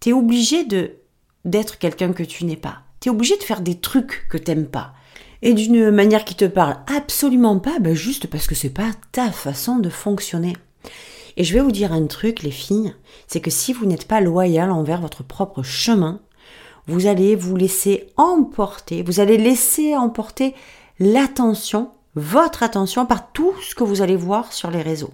tu 0.00 0.10
es 0.10 0.12
obligé 0.12 0.64
de 0.64 0.96
d'être 1.44 1.78
quelqu'un 1.78 2.12
que 2.12 2.24
tu 2.24 2.44
n'es 2.44 2.56
pas. 2.56 2.82
Tu 3.00 3.08
es 3.08 3.12
obligé 3.12 3.36
de 3.36 3.42
faire 3.42 3.60
des 3.60 3.78
trucs 3.78 4.26
que 4.28 4.38
t'aimes 4.38 4.66
pas. 4.66 4.94
Et 5.42 5.54
d'une 5.54 5.90
manière 5.90 6.24
qui 6.24 6.34
te 6.34 6.44
parle 6.44 6.78
absolument 6.92 7.58
pas, 7.58 7.78
ben 7.78 7.94
juste 7.94 8.26
parce 8.26 8.46
que 8.46 8.54
c'est 8.54 8.70
pas 8.70 8.90
ta 9.12 9.30
façon 9.30 9.78
de 9.78 9.88
fonctionner. 9.88 10.56
Et 11.36 11.44
je 11.44 11.52
vais 11.54 11.60
vous 11.60 11.70
dire 11.70 11.92
un 11.92 12.06
truc, 12.06 12.42
les 12.42 12.50
filles, 12.50 12.94
c'est 13.26 13.40
que 13.40 13.50
si 13.50 13.72
vous 13.72 13.86
n'êtes 13.86 14.08
pas 14.08 14.20
loyal 14.20 14.70
envers 14.70 15.00
votre 15.00 15.22
propre 15.22 15.62
chemin, 15.62 16.20
vous 16.86 17.06
allez 17.06 17.36
vous 17.36 17.56
laisser 17.56 18.08
emporter, 18.16 19.02
vous 19.02 19.20
allez 19.20 19.38
laisser 19.38 19.96
emporter 19.96 20.54
l'attention, 20.98 21.90
votre 22.14 22.62
attention 22.62 23.06
par 23.06 23.32
tout 23.32 23.52
ce 23.60 23.74
que 23.74 23.84
vous 23.84 24.02
allez 24.02 24.16
voir 24.16 24.52
sur 24.52 24.70
les 24.70 24.82
réseaux. 24.82 25.12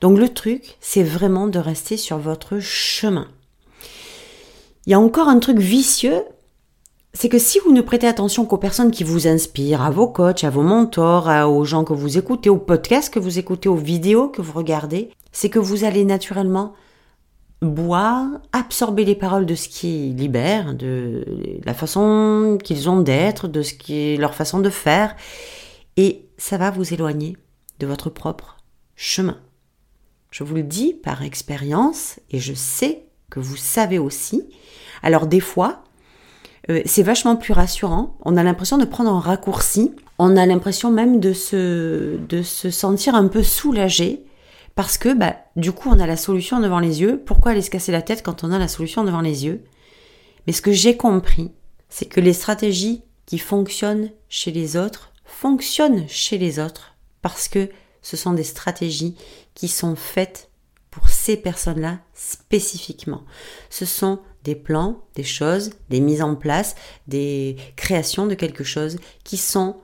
Donc 0.00 0.18
le 0.18 0.28
truc, 0.28 0.76
c'est 0.80 1.02
vraiment 1.02 1.46
de 1.46 1.58
rester 1.58 1.96
sur 1.96 2.18
votre 2.18 2.58
chemin. 2.60 3.28
Il 4.86 4.90
y 4.90 4.94
a 4.94 5.00
encore 5.00 5.28
un 5.28 5.38
truc 5.38 5.58
vicieux, 5.58 6.22
c'est 7.14 7.28
que 7.28 7.38
si 7.38 7.58
vous 7.60 7.72
ne 7.72 7.80
prêtez 7.80 8.06
attention 8.06 8.44
qu'aux 8.44 8.58
personnes 8.58 8.90
qui 8.90 9.04
vous 9.04 9.26
inspirent, 9.26 9.82
à 9.82 9.90
vos 9.90 10.08
coachs, 10.08 10.44
à 10.44 10.50
vos 10.50 10.62
mentors, 10.62 11.28
aux 11.48 11.64
gens 11.64 11.84
que 11.84 11.92
vous 11.92 12.18
écoutez, 12.18 12.50
aux 12.50 12.58
podcasts 12.58 13.12
que 13.12 13.20
vous 13.20 13.38
écoutez, 13.38 13.68
aux 13.68 13.76
vidéos 13.76 14.28
que 14.28 14.42
vous 14.42 14.52
regardez, 14.52 15.10
c'est 15.32 15.48
que 15.48 15.58
vous 15.58 15.84
allez 15.84 16.04
naturellement 16.04 16.74
boire, 17.64 18.26
absorber 18.52 19.04
les 19.04 19.14
paroles 19.14 19.46
de 19.46 19.54
ce 19.54 19.68
qui 19.68 20.10
libère, 20.10 20.74
de 20.74 21.24
la 21.64 21.74
façon 21.74 22.58
qu'ils 22.62 22.88
ont 22.88 23.00
d'être, 23.00 23.48
de 23.48 23.62
ce 23.62 23.74
qui 23.74 23.96
est 23.96 24.16
leur 24.16 24.34
façon 24.34 24.60
de 24.60 24.70
faire, 24.70 25.16
et 25.96 26.26
ça 26.38 26.56
va 26.56 26.70
vous 26.70 26.92
éloigner 26.92 27.36
de 27.78 27.86
votre 27.86 28.10
propre 28.10 28.56
chemin. 28.96 29.38
Je 30.30 30.44
vous 30.44 30.54
le 30.54 30.62
dis 30.62 30.94
par 30.94 31.22
expérience, 31.22 32.20
et 32.30 32.38
je 32.38 32.54
sais 32.54 33.04
que 33.30 33.40
vous 33.40 33.56
savez 33.56 33.98
aussi. 33.98 34.48
Alors 35.02 35.26
des 35.26 35.40
fois, 35.40 35.84
euh, 36.70 36.82
c'est 36.86 37.02
vachement 37.02 37.36
plus 37.36 37.52
rassurant. 37.52 38.16
On 38.24 38.36
a 38.36 38.42
l'impression 38.42 38.78
de 38.78 38.84
prendre 38.84 39.10
un 39.10 39.20
raccourci. 39.20 39.92
On 40.18 40.36
a 40.36 40.46
l'impression 40.46 40.90
même 40.90 41.20
de 41.20 41.32
se, 41.32 42.16
de 42.16 42.42
se 42.42 42.70
sentir 42.70 43.14
un 43.14 43.28
peu 43.28 43.42
soulagé 43.42 44.24
parce 44.74 44.98
que 44.98 45.14
bah, 45.14 45.36
du 45.56 45.72
coup, 45.72 45.88
on 45.90 46.00
a 46.00 46.06
la 46.06 46.16
solution 46.16 46.60
devant 46.60 46.80
les 46.80 47.00
yeux. 47.00 47.22
Pourquoi 47.24 47.52
aller 47.52 47.62
se 47.62 47.70
casser 47.70 47.92
la 47.92 48.02
tête 48.02 48.22
quand 48.22 48.44
on 48.44 48.52
a 48.52 48.58
la 48.58 48.68
solution 48.68 49.04
devant 49.04 49.20
les 49.20 49.44
yeux? 49.44 49.64
Mais 50.46 50.52
ce 50.52 50.62
que 50.62 50.72
j'ai 50.72 50.96
compris, 50.96 51.52
c'est 51.88 52.06
que 52.06 52.20
les 52.20 52.32
stratégies 52.32 53.02
qui 53.26 53.38
fonctionnent 53.38 54.10
chez 54.28 54.50
les 54.50 54.76
autres 54.76 55.12
fonctionnent 55.24 56.06
chez 56.08 56.38
les 56.38 56.58
autres 56.58 56.96
parce 57.22 57.48
que 57.48 57.70
ce 58.02 58.16
sont 58.16 58.32
des 58.32 58.44
stratégies 58.44 59.16
qui 59.54 59.68
sont 59.68 59.96
faites 59.96 60.50
pour 60.90 61.08
ces 61.08 61.36
personnes-là 61.36 62.00
spécifiquement. 62.12 63.24
Ce 63.70 63.86
sont 63.86 64.20
des 64.44 64.54
plans, 64.54 65.02
des 65.14 65.24
choses, 65.24 65.70
des 65.88 66.00
mises 66.00 66.22
en 66.22 66.34
place, 66.34 66.74
des 67.08 67.56
créations 67.76 68.26
de 68.26 68.34
quelque 68.34 68.62
chose 68.62 68.98
qui 69.24 69.36
sont 69.38 69.76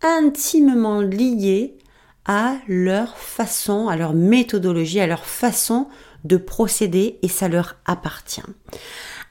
intimement 0.00 1.00
liées 1.00 1.76
à 2.24 2.56
leur 2.68 3.16
façon, 3.16 3.88
à 3.88 3.96
leur 3.96 4.14
méthodologie, 4.14 5.00
à 5.00 5.06
leur 5.06 5.24
façon 5.24 5.88
de 6.24 6.36
procéder 6.36 7.18
et 7.22 7.28
ça 7.28 7.48
leur 7.48 7.76
appartient. 7.84 8.42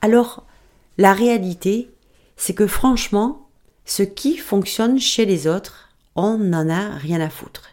Alors, 0.01 0.45
la 0.97 1.13
réalité, 1.13 1.89
c'est 2.37 2.53
que 2.53 2.67
franchement, 2.67 3.49
ce 3.85 4.03
qui 4.03 4.37
fonctionne 4.37 4.99
chez 4.99 5.25
les 5.25 5.47
autres, 5.47 5.89
on 6.15 6.37
n'en 6.37 6.69
a 6.69 6.89
rien 6.89 7.19
à 7.19 7.29
foutre. 7.29 7.63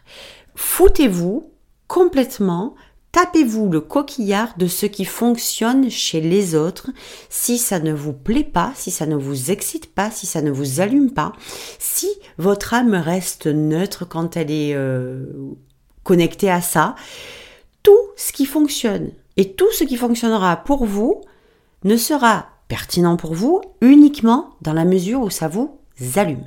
Foutez-vous 0.55 1.51
complètement 1.87 2.75
Tapez-vous 3.11 3.69
le 3.69 3.81
coquillard 3.81 4.53
de 4.57 4.67
ce 4.67 4.85
qui 4.85 5.03
fonctionne 5.03 5.89
chez 5.89 6.21
les 6.21 6.55
autres. 6.55 6.91
Si 7.29 7.57
ça 7.57 7.79
ne 7.79 7.91
vous 7.91 8.13
plaît 8.13 8.45
pas, 8.45 8.71
si 8.75 8.89
ça 8.89 9.05
ne 9.05 9.15
vous 9.15 9.51
excite 9.51 9.93
pas, 9.93 10.09
si 10.11 10.25
ça 10.25 10.41
ne 10.41 10.51
vous 10.51 10.79
allume 10.79 11.11
pas, 11.11 11.33
si 11.77 12.07
votre 12.37 12.73
âme 12.73 12.93
reste 12.93 13.47
neutre 13.47 14.05
quand 14.07 14.37
elle 14.37 14.49
est 14.49 14.73
euh, 14.75 15.25
connectée 16.03 16.49
à 16.49 16.61
ça, 16.61 16.95
tout 17.83 17.99
ce 18.15 18.31
qui 18.31 18.45
fonctionne 18.45 19.11
Et 19.35 19.53
tout 19.53 19.71
ce 19.73 19.83
qui 19.83 19.97
fonctionnera 19.97 20.55
pour 20.57 20.85
vous 20.85 21.21
ne 21.83 21.97
sera 21.97 22.45
pertinent 22.69 23.17
pour 23.17 23.33
vous 23.33 23.61
uniquement 23.81 24.51
dans 24.61 24.73
la 24.73 24.85
mesure 24.85 25.21
où 25.21 25.29
ça 25.29 25.49
vous 25.49 25.80
allume, 26.15 26.43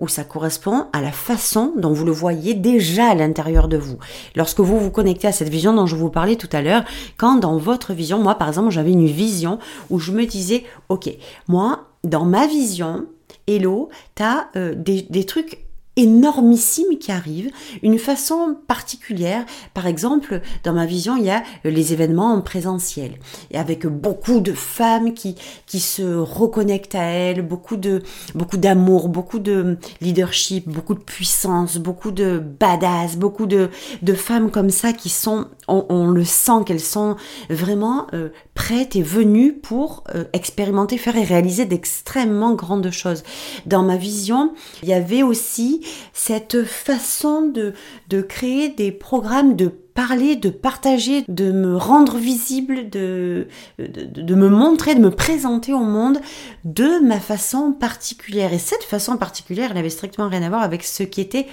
où 0.00 0.08
ça 0.08 0.24
correspond 0.24 0.86
à 0.92 1.00
la 1.00 1.12
façon 1.12 1.72
dont 1.76 1.92
vous 1.92 2.04
le 2.04 2.12
voyez 2.12 2.54
déjà 2.54 3.10
à 3.10 3.14
l'intérieur 3.14 3.68
de 3.68 3.76
vous. 3.76 3.98
Lorsque 4.34 4.60
vous 4.60 4.78
vous 4.78 4.90
connectez 4.90 5.28
à 5.28 5.32
cette 5.32 5.48
vision 5.48 5.74
dont 5.74 5.86
je 5.86 5.96
vous 5.96 6.10
parlais 6.10 6.36
tout 6.36 6.48
à 6.52 6.62
l'heure, 6.62 6.84
quand 7.16 7.36
dans 7.36 7.56
votre 7.56 7.92
vision, 7.92 8.18
moi 8.18 8.36
par 8.36 8.48
exemple 8.48 8.70
j'avais 8.70 8.92
une 8.92 9.06
vision 9.06 9.58
où 9.90 9.98
je 9.98 10.12
me 10.12 10.26
disais, 10.26 10.64
ok, 10.88 11.10
moi 11.48 11.88
dans 12.04 12.24
ma 12.24 12.46
vision, 12.46 13.06
Hello, 13.48 13.90
tu 14.16 14.24
as 14.24 14.48
euh, 14.56 14.74
des, 14.74 15.02
des 15.02 15.24
trucs 15.24 15.65
énormissime 15.96 16.98
qui 17.00 17.10
arrive, 17.10 17.50
une 17.82 17.98
façon 17.98 18.56
particulière. 18.66 19.44
Par 19.72 19.86
exemple, 19.86 20.42
dans 20.62 20.74
ma 20.74 20.84
vision, 20.86 21.16
il 21.16 21.24
y 21.24 21.30
a 21.30 21.42
les 21.64 21.92
événements 21.92 22.34
en 22.34 22.42
présentiel, 22.42 23.12
et 23.50 23.58
avec 23.58 23.86
beaucoup 23.86 24.40
de 24.40 24.52
femmes 24.52 25.14
qui 25.14 25.36
qui 25.66 25.80
se 25.80 26.02
reconnectent 26.02 26.94
à 26.94 27.04
elles, 27.04 27.42
beaucoup 27.42 27.76
de 27.76 28.02
beaucoup 28.34 28.58
d'amour, 28.58 29.08
beaucoup 29.08 29.38
de 29.38 29.78
leadership, 30.00 30.68
beaucoup 30.68 30.94
de 30.94 31.00
puissance, 31.00 31.78
beaucoup 31.78 32.10
de 32.10 32.42
badass, 32.60 33.16
beaucoup 33.16 33.46
de 33.46 33.70
de 34.02 34.14
femmes 34.14 34.50
comme 34.50 34.70
ça 34.70 34.92
qui 34.92 35.08
sont, 35.08 35.46
on, 35.68 36.06
le 36.08 36.24
sent 36.24 36.64
qu'elles 36.64 36.80
sont 36.80 37.16
vraiment 37.50 38.06
euh, 38.14 38.28
prêtes 38.54 38.96
et 38.96 39.02
venues 39.02 39.52
pour 39.52 40.04
euh, 40.14 40.24
expérimenter, 40.32 40.98
faire 40.98 41.16
et 41.16 41.24
réaliser 41.24 41.64
d'extrêmement 41.64 42.54
grandes 42.54 42.90
choses. 42.90 43.22
Dans 43.66 43.82
ma 43.82 43.96
vision, 43.96 44.54
il 44.82 44.88
y 44.88 44.92
avait 44.92 45.22
aussi 45.22 45.84
cette 46.12 46.64
façon 46.64 47.42
de, 47.42 47.74
de 48.08 48.20
créer 48.22 48.68
des 48.68 48.92
programmes 48.92 49.56
de 49.56 49.72
parler, 49.96 50.36
de 50.36 50.50
partager, 50.50 51.24
de 51.26 51.50
me 51.50 51.76
rendre 51.76 52.18
visible, 52.18 52.90
de, 52.90 53.48
de, 53.78 54.34
me 54.34 54.48
montrer, 54.48 54.94
de 54.94 55.00
me 55.00 55.10
présenter 55.10 55.72
au 55.72 55.80
monde 55.80 56.20
de 56.64 57.00
ma 57.02 57.18
façon 57.18 57.72
particulière. 57.72 58.52
Et 58.52 58.58
cette 58.58 58.84
façon 58.84 59.16
particulière, 59.16 59.70
elle 59.70 59.78
avait 59.78 59.90
strictement 59.90 60.28
rien 60.28 60.42
à 60.42 60.50
voir 60.50 60.62
avec 60.62 60.84
ce 60.84 61.02
qui 61.02 61.22
était 61.22 61.46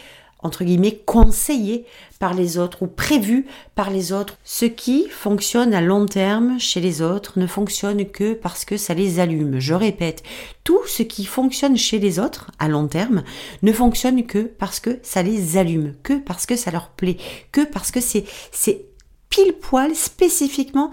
entre 0.43 0.63
guillemets, 0.63 1.01
conseillé 1.05 1.85
par 2.19 2.33
les 2.33 2.57
autres 2.57 2.83
ou 2.83 2.87
prévu 2.87 3.45
par 3.75 3.89
les 3.89 4.11
autres. 4.11 4.37
Ce 4.43 4.65
qui 4.65 5.07
fonctionne 5.09 5.73
à 5.73 5.81
long 5.81 6.05
terme 6.05 6.59
chez 6.59 6.79
les 6.79 7.01
autres 7.01 7.39
ne 7.39 7.47
fonctionne 7.47 8.05
que 8.05 8.33
parce 8.33 8.65
que 8.65 8.77
ça 8.77 8.93
les 8.93 9.19
allume. 9.19 9.59
Je 9.59 9.73
répète, 9.73 10.23
tout 10.63 10.85
ce 10.87 11.03
qui 11.03 11.25
fonctionne 11.25 11.77
chez 11.77 11.99
les 11.99 12.19
autres 12.19 12.51
à 12.59 12.67
long 12.67 12.87
terme 12.87 13.23
ne 13.61 13.73
fonctionne 13.73 14.25
que 14.25 14.39
parce 14.39 14.79
que 14.79 14.99
ça 15.03 15.23
les 15.23 15.57
allume, 15.57 15.95
que 16.03 16.13
parce 16.13 16.45
que 16.45 16.55
ça 16.55 16.71
leur 16.71 16.89
plaît, 16.89 17.17
que 17.51 17.65
parce 17.65 17.91
que 17.91 17.99
c'est, 17.99 18.25
c'est 18.51 18.85
pile 19.29 19.53
poil 19.53 19.95
spécifiquement 19.95 20.91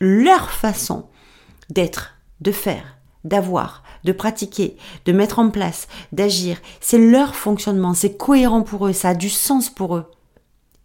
leur 0.00 0.50
façon 0.50 1.06
d'être, 1.68 2.14
de 2.40 2.52
faire, 2.52 2.99
d'avoir, 3.24 3.82
de 4.04 4.12
pratiquer, 4.12 4.76
de 5.04 5.12
mettre 5.12 5.38
en 5.38 5.50
place, 5.50 5.88
d'agir. 6.12 6.58
C'est 6.80 6.98
leur 6.98 7.34
fonctionnement, 7.34 7.94
c'est 7.94 8.16
cohérent 8.16 8.62
pour 8.62 8.86
eux, 8.86 8.92
ça 8.92 9.10
a 9.10 9.14
du 9.14 9.30
sens 9.30 9.68
pour 9.70 9.96
eux. 9.96 10.06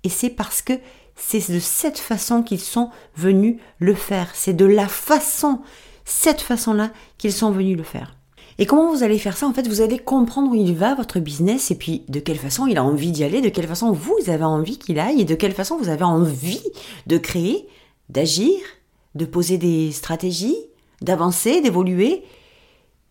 Et 0.04 0.10
c'est 0.10 0.30
parce 0.30 0.62
que 0.62 0.74
c'est 1.16 1.52
de 1.52 1.60
cette 1.60 1.98
façon 1.98 2.44
qu'ils 2.44 2.60
sont 2.60 2.90
venus 3.16 3.58
le 3.80 3.96
faire. 3.96 4.32
C'est 4.34 4.54
de 4.54 4.66
la 4.66 4.88
façon, 4.88 5.62
cette 6.04 6.42
façon-là, 6.42 6.92
qu'ils 7.18 7.34
sont 7.34 7.52
venus 7.52 7.78
le 7.78 7.84
faire. 7.84 8.16
Et 8.58 8.66
comment 8.66 8.94
vous 8.94 9.04
allez 9.04 9.20
faire 9.20 9.36
ça? 9.36 9.48
En 9.48 9.54
fait, 9.54 9.68
vous 9.68 9.82
allez 9.82 10.00
comprendre 10.00 10.52
où 10.52 10.56
il 10.56 10.76
va, 10.76 10.96
votre 10.96 11.20
business, 11.20 11.72
et 11.72 11.76
puis 11.76 12.04
de 12.08 12.20
quelle 12.20 12.38
façon 12.38 12.68
il 12.68 12.78
a 12.78 12.84
envie 12.84 13.12
d'y 13.12 13.24
aller, 13.24 13.42
de 13.42 13.50
quelle 13.50 13.68
façon 13.68 13.92
vous 13.92 14.30
avez 14.30 14.46
envie 14.46 14.78
qu'il 14.78 15.00
aille, 15.00 15.22
et 15.22 15.26
de 15.26 15.36
quelle 15.36 15.54
façon 15.54 15.78
vous 15.78 15.90
avez 15.90 16.04
envie 16.04 16.64
de 17.08 17.18
créer, 17.18 17.68
d'agir, 18.10 18.58
de 19.16 19.26
poser 19.26 19.58
des 19.58 19.92
stratégies, 19.92 20.58
d'avancer, 21.02 21.62
d'évoluer, 21.62 22.24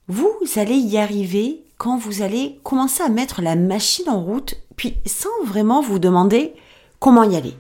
vous 0.09 0.37
allez 0.57 0.77
y 0.77 0.99
arriver 0.99 1.65
quand 1.79 1.97
vous 1.97 2.23
allez 2.23 2.61
commencer 2.63 3.03
à 3.03 3.09
mettre 3.09 3.43
la 3.43 3.57
machine 3.57 4.09
en 4.09 4.23
route, 4.23 4.55
puis 4.77 4.97
sans 5.07 5.45
vraiment 5.45 5.81
vous 5.81 5.99
demander 5.99 6.55
comment 6.99 7.25
y 7.25 7.37
aller. 7.37 7.55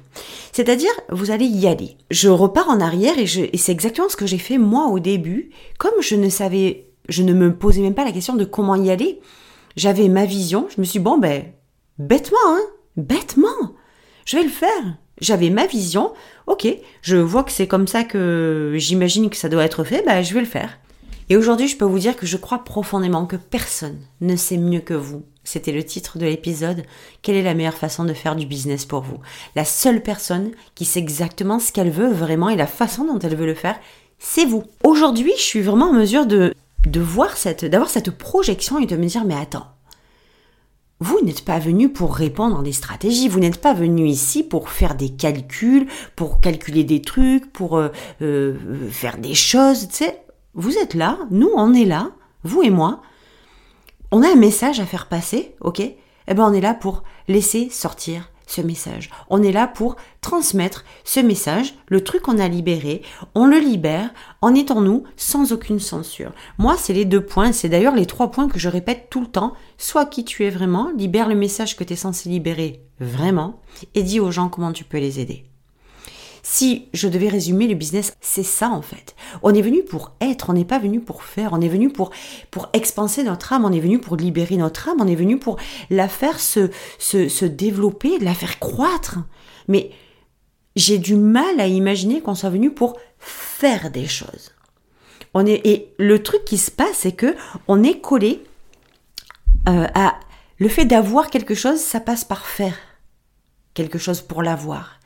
C'est-à-dire, 0.52 0.92
vous 1.10 1.30
allez 1.30 1.46
y 1.46 1.66
aller. 1.66 1.96
Je 2.10 2.28
repars 2.28 2.68
en 2.68 2.80
arrière 2.80 3.18
et, 3.18 3.26
c'est 3.26 3.72
exactement 3.72 4.08
ce 4.08 4.16
que 4.16 4.26
j'ai 4.26 4.38
fait 4.38 4.58
moi 4.58 4.86
au 4.86 5.00
début. 5.00 5.50
Comme 5.78 6.00
je 6.00 6.14
ne 6.14 6.28
savais, 6.28 6.92
je 7.08 7.22
ne 7.22 7.32
me 7.32 7.54
posais 7.54 7.80
même 7.80 7.94
pas 7.94 8.04
la 8.04 8.12
question 8.12 8.36
de 8.36 8.44
comment 8.44 8.76
y 8.76 8.90
aller, 8.90 9.20
j'avais 9.76 10.08
ma 10.08 10.24
vision, 10.24 10.66
je 10.74 10.80
me 10.80 10.84
suis 10.84 10.98
dit, 10.98 11.04
bon 11.04 11.18
ben, 11.18 11.44
bêtement, 11.98 12.38
hein, 12.46 12.62
bêtement, 12.96 13.74
je 14.24 14.36
vais 14.36 14.44
le 14.44 14.48
faire. 14.48 14.96
J'avais 15.20 15.50
ma 15.50 15.66
vision, 15.66 16.12
ok, 16.46 16.66
je 17.02 17.16
vois 17.16 17.44
que 17.44 17.52
c'est 17.52 17.68
comme 17.68 17.86
ça 17.86 18.04
que 18.04 18.74
j'imagine 18.76 19.30
que 19.30 19.36
ça 19.36 19.48
doit 19.48 19.64
être 19.64 19.84
fait, 19.84 20.04
ben 20.04 20.22
je 20.22 20.34
vais 20.34 20.40
le 20.40 20.46
faire. 20.46 20.78
Et 21.30 21.36
aujourd'hui, 21.36 21.68
je 21.68 21.76
peux 21.76 21.84
vous 21.84 21.98
dire 21.98 22.16
que 22.16 22.26
je 22.26 22.36
crois 22.36 22.64
profondément 22.64 23.24
que 23.24 23.36
personne 23.36 23.98
ne 24.20 24.36
sait 24.36 24.58
mieux 24.58 24.80
que 24.80 24.94
vous. 24.94 25.24
C'était 25.42 25.72
le 25.72 25.84
titre 25.84 26.18
de 26.18 26.26
l'épisode. 26.26 26.84
Quelle 27.22 27.36
est 27.36 27.42
la 27.42 27.54
meilleure 27.54 27.74
façon 27.74 28.04
de 28.04 28.12
faire 28.12 28.36
du 28.36 28.46
business 28.46 28.84
pour 28.84 29.02
vous? 29.02 29.18
La 29.56 29.64
seule 29.64 30.02
personne 30.02 30.52
qui 30.74 30.84
sait 30.84 30.98
exactement 30.98 31.58
ce 31.60 31.72
qu'elle 31.72 31.90
veut 31.90 32.12
vraiment 32.12 32.50
et 32.50 32.56
la 32.56 32.66
façon 32.66 33.04
dont 33.04 33.18
elle 33.18 33.36
veut 33.36 33.46
le 33.46 33.54
faire, 33.54 33.78
c'est 34.18 34.44
vous. 34.44 34.64
Aujourd'hui, 34.82 35.32
je 35.36 35.42
suis 35.42 35.62
vraiment 35.62 35.90
en 35.90 35.92
mesure 35.92 36.26
de, 36.26 36.54
de 36.86 37.00
voir 37.00 37.36
cette, 37.36 37.64
d'avoir 37.64 37.90
cette 37.90 38.10
projection 38.10 38.78
et 38.78 38.86
de 38.86 38.96
me 38.96 39.06
dire, 39.06 39.24
mais 39.24 39.36
attends, 39.36 39.66
vous 41.04 41.20
n'êtes 41.20 41.44
pas 41.44 41.58
venu 41.58 41.90
pour 41.92 42.14
répondre 42.16 42.60
à 42.60 42.62
des 42.62 42.72
stratégies, 42.72 43.28
vous 43.28 43.38
n'êtes 43.38 43.60
pas 43.60 43.74
venu 43.74 44.06
ici 44.06 44.42
pour 44.42 44.70
faire 44.70 44.94
des 44.94 45.10
calculs, 45.10 45.86
pour 46.16 46.40
calculer 46.40 46.82
des 46.82 47.02
trucs, 47.02 47.52
pour 47.52 47.76
euh, 47.76 47.90
euh, 48.22 48.88
faire 48.90 49.18
des 49.18 49.34
choses, 49.34 49.86
tu 49.88 49.96
sais. 49.96 50.22
Vous 50.54 50.78
êtes 50.78 50.94
là, 50.94 51.18
nous 51.30 51.50
on 51.54 51.74
est 51.74 51.84
là, 51.84 52.12
vous 52.42 52.62
et 52.62 52.70
moi. 52.70 53.02
On 54.12 54.22
a 54.22 54.32
un 54.32 54.34
message 54.34 54.80
à 54.80 54.86
faire 54.86 55.06
passer, 55.06 55.54
ok? 55.60 55.80
Eh 55.80 56.34
ben 56.34 56.42
on 56.42 56.54
est 56.54 56.62
là 56.62 56.72
pour 56.72 57.02
laisser 57.28 57.68
sortir 57.68 58.30
ce 58.46 58.60
message. 58.60 59.10
On 59.28 59.42
est 59.42 59.52
là 59.52 59.66
pour 59.66 59.96
transmettre 60.20 60.84
ce 61.04 61.20
message, 61.20 61.74
le 61.88 62.02
truc 62.02 62.22
qu'on 62.22 62.38
a 62.38 62.48
libéré, 62.48 63.02
on 63.34 63.46
le 63.46 63.58
libère 63.58 64.10
en 64.40 64.54
étant 64.54 64.80
nous 64.80 65.04
sans 65.16 65.52
aucune 65.52 65.80
censure. 65.80 66.32
Moi, 66.58 66.76
c'est 66.78 66.92
les 66.92 67.04
deux 67.04 67.24
points, 67.24 67.52
c'est 67.52 67.68
d'ailleurs 67.68 67.96
les 67.96 68.06
trois 68.06 68.30
points 68.30 68.48
que 68.48 68.58
je 68.58 68.68
répète 68.68 69.08
tout 69.10 69.20
le 69.20 69.26
temps. 69.26 69.54
Sois 69.78 70.06
qui 70.06 70.24
tu 70.24 70.44
es 70.44 70.50
vraiment, 70.50 70.90
libère 70.96 71.28
le 71.28 71.34
message 71.34 71.76
que 71.76 71.84
tu 71.84 71.92
es 71.92 71.96
censé 71.96 72.28
libérer 72.28 72.82
vraiment 73.00 73.60
et 73.94 74.02
dis 74.02 74.20
aux 74.20 74.30
gens 74.30 74.48
comment 74.48 74.72
tu 74.72 74.84
peux 74.84 74.98
les 74.98 75.20
aider. 75.20 75.44
Si 76.46 76.88
je 76.92 77.08
devais 77.08 77.28
résumer 77.28 77.66
le 77.66 77.74
business, 77.74 78.14
c'est 78.20 78.42
ça 78.42 78.68
en 78.68 78.82
fait. 78.82 79.16
On 79.42 79.54
est 79.54 79.62
venu 79.62 79.82
pour 79.82 80.12
être, 80.20 80.50
on 80.50 80.52
n'est 80.52 80.66
pas 80.66 80.78
venu 80.78 81.00
pour 81.00 81.22
faire, 81.22 81.54
on 81.54 81.60
est 81.62 81.68
venu 81.68 81.88
pour, 81.88 82.10
pour 82.50 82.68
expanser 82.74 83.22
notre 83.22 83.54
âme, 83.54 83.64
on 83.64 83.72
est 83.72 83.80
venu 83.80 83.98
pour 83.98 84.16
libérer 84.16 84.58
notre 84.58 84.90
âme, 84.90 84.98
on 85.00 85.08
est 85.08 85.14
venu 85.14 85.38
pour 85.38 85.56
la 85.88 86.06
faire 86.06 86.38
se, 86.38 86.70
se, 86.98 87.30
se 87.30 87.46
développer, 87.46 88.18
la 88.18 88.34
faire 88.34 88.58
croître. 88.58 89.20
Mais 89.68 89.90
j'ai 90.76 90.98
du 90.98 91.16
mal 91.16 91.58
à 91.60 91.66
imaginer 91.66 92.20
qu'on 92.20 92.34
soit 92.34 92.50
venu 92.50 92.70
pour 92.70 92.98
faire 93.18 93.90
des 93.90 94.06
choses. 94.06 94.52
On 95.32 95.46
est, 95.46 95.66
et 95.66 95.94
le 95.98 96.22
truc 96.22 96.44
qui 96.44 96.58
se 96.58 96.70
passe, 96.70 96.98
c'est 96.98 97.12
que 97.12 97.34
on 97.68 97.82
est 97.82 98.00
collé 98.00 98.44
euh, 99.66 99.86
à 99.94 100.20
le 100.58 100.68
fait 100.68 100.84
d'avoir 100.84 101.30
quelque 101.30 101.54
chose, 101.54 101.80
ça 101.80 102.00
passe 102.00 102.24
par 102.24 102.44
faire 102.44 102.76
quelque 103.72 103.98
chose 103.98 104.20
pour 104.20 104.42
l'avoir. 104.42 105.00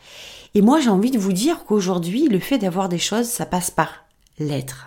Et 0.55 0.63
moi, 0.63 0.81
j'ai 0.81 0.91
envie 0.91 1.11
de 1.11 1.19
vous 1.19 1.33
dire 1.33 1.65
qu'aujourd'hui, 1.65 2.29
le 2.29 2.39
fait 2.39 2.59
d'avoir 2.59 2.89
des 2.89 2.99
choses, 2.99 3.27
ça 3.27 3.47
passe 3.47 3.71
par 3.71 4.07
l'être. 4.39 4.87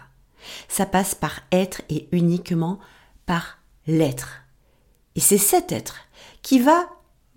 Ça 0.68 0.86
passe 0.86 1.16
par 1.16 1.42
être 1.52 1.82
et 1.90 2.08
uniquement 2.12 2.80
par 3.26 3.60
l'être. 3.88 4.42
Et 5.16 5.20
c'est 5.20 5.38
cet 5.38 5.72
être 5.72 5.96
qui 6.42 6.60
va 6.60 6.88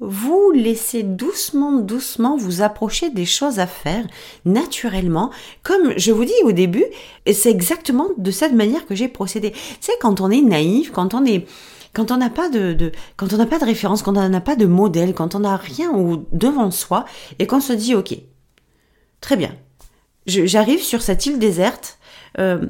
vous 0.00 0.50
laisser 0.50 1.02
doucement, 1.02 1.73
doucement 1.78 2.37
vous 2.37 2.62
approcher 2.62 3.11
des 3.11 3.25
choses 3.25 3.59
à 3.59 3.66
faire 3.66 4.07
naturellement. 4.45 5.31
Comme 5.62 5.97
je 5.97 6.12
vous 6.12 6.25
dis 6.25 6.33
au 6.43 6.52
début, 6.52 6.85
c'est 7.33 7.50
exactement 7.50 8.09
de 8.19 8.31
cette 8.31 8.52
manière 8.52 8.87
que 8.87 8.95
j'ai 8.95 9.09
procédé. 9.09 9.52
Sais, 9.81 9.93
quand 10.00 10.21
on 10.21 10.31
est 10.31 10.43
naïf, 10.43 10.90
quand 10.90 11.14
on 11.14 11.25
est, 11.25 11.47
quand 11.94 12.10
on 12.10 12.16
n'a 12.16 12.30
pas 12.30 12.48
de, 12.50 12.92
quand 13.16 13.32
on 13.32 13.36
n'a 13.36 13.46
pas 13.46 13.58
de 13.58 13.64
référence, 13.64 14.02
quand 14.02 14.16
on 14.16 14.28
n'a 14.28 14.40
pas 14.40 14.56
de 14.56 14.66
modèle, 14.66 15.14
quand 15.14 15.34
on 15.34 15.40
n'a 15.40 15.56
rien 15.56 15.90
devant 16.32 16.70
soi 16.70 17.04
et 17.38 17.46
qu'on 17.46 17.60
se 17.60 17.72
dit 17.72 17.94
ok, 17.94 18.16
très 19.20 19.36
bien, 19.36 19.54
j'arrive 20.26 20.82
sur 20.82 21.00
cette 21.00 21.24
île 21.26 21.38
déserte, 21.38 21.98
euh, 22.38 22.66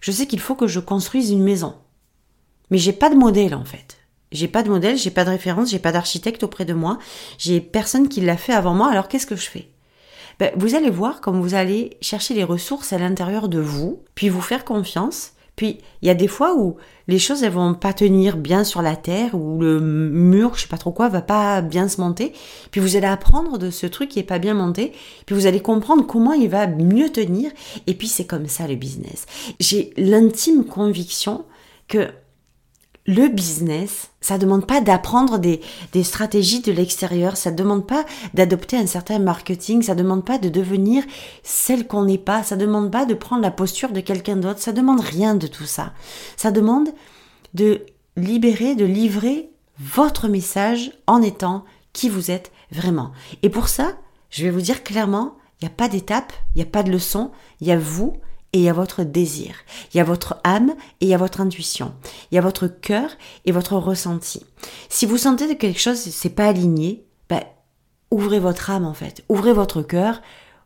je 0.00 0.12
sais 0.12 0.26
qu'il 0.26 0.40
faut 0.40 0.54
que 0.54 0.66
je 0.66 0.80
construise 0.80 1.30
une 1.30 1.42
maison, 1.42 1.74
mais 2.70 2.78
j'ai 2.78 2.92
pas 2.92 3.10
de 3.10 3.16
modèle 3.16 3.54
en 3.54 3.64
fait. 3.64 3.96
J'ai 4.30 4.48
pas 4.48 4.62
de 4.62 4.68
modèle, 4.68 4.98
j'ai 4.98 5.10
pas 5.10 5.24
de 5.24 5.30
référence, 5.30 5.70
j'ai 5.70 5.78
pas 5.78 5.92
d'architecte 5.92 6.42
auprès 6.42 6.66
de 6.66 6.74
moi, 6.74 6.98
j'ai 7.38 7.60
personne 7.60 8.08
qui 8.08 8.20
l'a 8.20 8.36
fait 8.36 8.52
avant 8.52 8.74
moi. 8.74 8.90
Alors 8.90 9.08
qu'est-ce 9.08 9.26
que 9.26 9.36
je 9.36 9.48
fais? 9.48 9.70
Ben, 10.38 10.52
vous 10.54 10.74
allez 10.74 10.90
voir 10.90 11.20
comme 11.20 11.40
vous 11.40 11.54
allez 11.54 11.96
chercher 12.02 12.34
les 12.34 12.44
ressources 12.44 12.92
à 12.92 12.98
l'intérieur 12.98 13.48
de 13.48 13.58
vous, 13.58 14.04
puis 14.14 14.28
vous 14.28 14.42
faire 14.42 14.64
confiance, 14.64 15.32
Puis 15.58 15.78
il 16.02 16.08
y 16.08 16.10
a 16.10 16.14
des 16.14 16.28
fois 16.28 16.54
où 16.56 16.76
les 17.08 17.18
choses 17.18 17.42
elles 17.42 17.50
vont 17.50 17.74
pas 17.74 17.92
tenir 17.92 18.36
bien 18.36 18.62
sur 18.62 18.80
la 18.80 18.94
terre 18.94 19.34
ou 19.34 19.60
le 19.60 19.80
mur, 19.80 20.52
je 20.54 20.62
sais 20.62 20.68
pas 20.68 20.78
trop 20.78 20.92
quoi, 20.92 21.08
va 21.08 21.20
pas 21.20 21.62
bien 21.62 21.88
se 21.88 22.00
monter. 22.00 22.32
Puis 22.70 22.80
vous 22.80 22.94
allez 22.94 23.08
apprendre 23.08 23.58
de 23.58 23.70
ce 23.70 23.86
truc 23.88 24.08
qui 24.08 24.20
est 24.20 24.22
pas 24.22 24.38
bien 24.38 24.54
monté, 24.54 24.92
puis 25.26 25.34
vous 25.34 25.46
allez 25.46 25.58
comprendre 25.58 26.06
comment 26.06 26.32
il 26.32 26.48
va 26.48 26.68
mieux 26.68 27.10
tenir 27.10 27.50
et 27.88 27.94
puis 27.94 28.06
c'est 28.06 28.24
comme 28.24 28.46
ça 28.46 28.68
le 28.68 28.76
business. 28.76 29.26
J'ai 29.58 29.92
l'intime 29.96 30.64
conviction 30.64 31.44
que 31.88 32.06
le 33.08 33.28
business, 33.28 34.10
ça 34.20 34.36
demande 34.36 34.66
pas 34.66 34.82
d'apprendre 34.82 35.38
des, 35.38 35.62
stratégies 36.04 36.60
de 36.60 36.70
l'extérieur, 36.70 37.38
ça 37.38 37.50
demande 37.50 37.86
pas 37.86 38.04
d'adopter 38.34 38.76
un 38.76 38.86
certain 38.86 39.18
marketing, 39.18 39.80
ça 39.80 39.94
demande 39.94 40.26
pas 40.26 40.36
de 40.36 40.50
devenir 40.50 41.04
celle 41.42 41.86
qu'on 41.86 42.04
n'est 42.04 42.18
pas, 42.18 42.42
ça 42.42 42.54
demande 42.54 42.92
pas 42.92 43.06
de 43.06 43.14
prendre 43.14 43.40
la 43.40 43.50
posture 43.50 43.92
de 43.92 44.00
quelqu'un 44.00 44.36
d'autre, 44.36 44.60
ça 44.60 44.72
demande 44.72 45.00
rien 45.00 45.34
de 45.34 45.46
tout 45.46 45.64
ça. 45.64 45.94
Ça 46.36 46.50
demande 46.50 46.90
de 47.54 47.86
libérer, 48.18 48.74
de 48.74 48.84
livrer 48.84 49.48
votre 49.78 50.28
message 50.28 50.92
en 51.06 51.22
étant 51.22 51.64
qui 51.94 52.10
vous 52.10 52.30
êtes 52.30 52.52
vraiment. 52.72 53.12
Et 53.42 53.48
pour 53.48 53.68
ça, 53.68 53.92
je 54.28 54.44
vais 54.44 54.50
vous 54.50 54.60
dire 54.60 54.84
clairement, 54.84 55.34
il 55.62 55.64
n'y 55.64 55.72
a 55.72 55.74
pas 55.74 55.88
d'étape, 55.88 56.34
il 56.54 56.58
n'y 56.58 56.68
a 56.68 56.70
pas 56.70 56.82
de 56.82 56.92
leçon, 56.92 57.30
il 57.62 57.68
y 57.68 57.72
a 57.72 57.78
vous, 57.78 58.18
et 58.52 58.58
il 58.58 58.64
y 58.64 58.68
a 58.68 58.72
votre 58.72 59.02
désir, 59.04 59.54
il 59.92 59.98
y 59.98 60.00
a 60.00 60.04
votre 60.04 60.38
âme 60.44 60.74
et 61.00 61.06
il 61.06 61.08
y 61.08 61.14
a 61.14 61.18
votre 61.18 61.40
intuition, 61.40 61.92
il 62.30 62.36
y 62.36 62.38
a 62.38 62.42
votre 62.42 62.66
cœur 62.66 63.10
et 63.44 63.52
votre 63.52 63.76
ressenti. 63.76 64.44
Si 64.88 65.06
vous 65.06 65.18
sentez 65.18 65.48
que 65.48 65.52
quelque 65.54 65.80
chose 65.80 65.98
c'est 65.98 66.30
pas 66.30 66.46
aligné, 66.46 67.04
ben, 67.28 67.42
ouvrez 68.10 68.40
votre 68.40 68.70
âme 68.70 68.86
en 68.86 68.94
fait, 68.94 69.22
ouvrez 69.28 69.52
votre 69.52 69.82
cœur, 69.82 70.22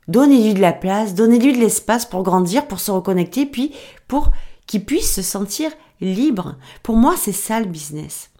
donnez-lui 0.09 0.55
de 0.55 0.61
la 0.61 0.73
place, 0.73 1.15
donnez-lui 1.15 1.55
de 1.55 1.61
l'espace 1.61 2.07
pour 2.07 2.23
grandir, 2.23 2.69
pour 2.69 2.81
se 2.81 2.91
reconnecter, 2.91 3.47
puis 3.47 3.73
pour 4.07 4.31
qu'il 4.67 4.85
puisse 4.85 5.13
se 5.13 5.23
sentir 5.23 5.71
libre. 6.01 6.57
Pour 6.83 6.97
moi, 6.97 7.15
c'est 7.17 7.33
ça 7.33 7.61
le 7.61 7.67
business. 7.67 8.31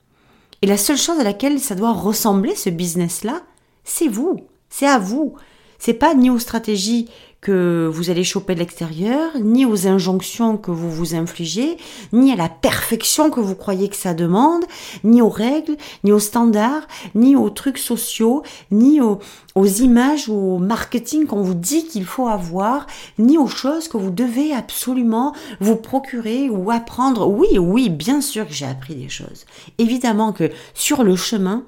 Et 0.63 0.67
la 0.67 0.77
seule 0.77 0.99
chose 0.99 1.19
à 1.19 1.25
laquelle 1.25 1.59
ça 1.59 1.75
doit 1.75 1.93
ressembler 1.93 2.55
ce 2.55 2.71
business-là, 2.71 3.43
c'est 3.85 4.09
vous, 4.09 4.47
c'est 4.69 4.87
à 4.87 4.99
vous. 4.99 5.35
C'est 5.79 5.95
pas 5.95 6.15
ni 6.15 6.31
aux 6.31 6.39
stratégies 6.39 7.09
que 7.43 7.91
vous 7.93 8.09
allez 8.09 8.23
choper 8.23 8.55
de 8.55 8.61
l'extérieur, 8.61 9.33
ni 9.41 9.67
aux 9.67 9.89
injonctions 9.89 10.57
que 10.57 10.71
vous 10.71 10.91
vous 10.91 11.17
infligez, 11.17 11.77
ni 12.13 12.33
à 12.33 12.37
la 12.37 12.49
perfection 12.49 13.31
que 13.31 13.41
vous 13.41 13.57
croyez 13.57 13.89
que 13.89 13.97
ça 13.97 14.15
demande, 14.15 14.65
ni 15.03 15.21
aux 15.21 15.29
règles, 15.29 15.77
ni 16.05 16.13
aux 16.13 16.21
standards, 16.21 16.87
ni 17.17 17.35
aux 17.35 17.51
trucs 17.51 17.79
sociaux, 17.79 18.45
ni 18.71 19.01
aux, 19.01 19.19
images 19.57 20.29
ou 20.29 20.55
au 20.55 20.59
marketing 20.59 21.27
qu'on 21.27 21.43
vous 21.43 21.55
dit 21.55 21.85
qu'il 21.89 22.05
faut 22.05 22.29
avoir, 22.29 22.87
ni 23.19 23.37
aux 23.39 23.49
choses 23.49 23.89
que 23.89 23.97
vous 23.97 24.13
devez 24.13 24.55
absolument 24.55 25.35
vous 25.61 25.77
procurer 25.77 26.49
ou 26.49 26.71
apprendre. 26.71 27.27
Oui, 27.27 27.59
oui, 27.59 27.91
bien 27.91 28.21
sûr 28.21 28.47
que 28.47 28.55
j'ai 28.55 28.67
appris 28.67 28.95
des 28.95 29.09
choses. 29.09 29.47
Évidemment 29.79 30.33
que 30.33 30.53
sur 30.75 31.03
le 31.03 31.17
chemin, 31.17 31.65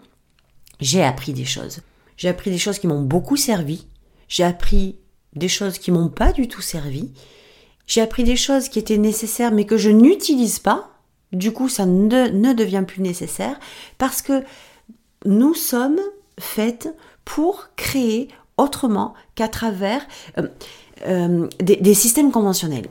j'ai 0.80 1.02
appris 1.02 1.32
des 1.32 1.44
choses. 1.44 1.80
J'ai 2.16 2.28
appris 2.28 2.52
des 2.52 2.58
choses 2.58 2.78
qui 2.78 2.86
m'ont 2.86 3.02
beaucoup 3.02 3.36
servi. 3.36 3.88
J'ai 4.28 4.44
appris 4.44 4.98
des 5.36 5.48
choses 5.48 5.78
qui 5.78 5.90
m'ont 5.90 6.08
pas 6.08 6.32
du 6.32 6.48
tout 6.48 6.62
servi. 6.62 7.10
J'ai 7.86 8.00
appris 8.00 8.24
des 8.24 8.36
choses 8.36 8.68
qui 8.68 8.78
étaient 8.78 8.98
nécessaires 8.98 9.52
mais 9.52 9.64
que 9.64 9.76
je 9.76 9.90
n'utilise 9.90 10.58
pas. 10.58 10.90
Du 11.32 11.52
coup, 11.52 11.68
ça 11.68 11.84
ne, 11.86 12.52
devient 12.52 12.84
plus 12.86 13.02
nécessaire 13.02 13.58
parce 13.98 14.22
que 14.22 14.44
nous 15.24 15.54
sommes 15.54 16.00
faites 16.38 16.94
pour 17.24 17.68
créer 17.76 18.28
autrement 18.56 19.14
qu'à 19.34 19.48
travers 19.48 20.06
euh, 20.38 20.48
euh, 21.06 21.48
des, 21.58 21.76
des 21.76 21.94
systèmes 21.94 22.30
conventionnels. 22.30 22.86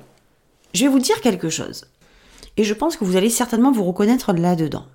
Je 0.74 0.84
vais 0.84 0.90
vous 0.90 1.00
dire 1.00 1.22
quelque 1.22 1.50
chose. 1.50 1.86
Et 2.58 2.64
je 2.64 2.74
pense 2.74 2.98
que 2.98 3.06
vous 3.06 3.16
allez 3.16 3.30
certainement 3.30 3.72
vous 3.72 3.84
reconnaître 3.84 4.34
là-dedans. 4.34 4.86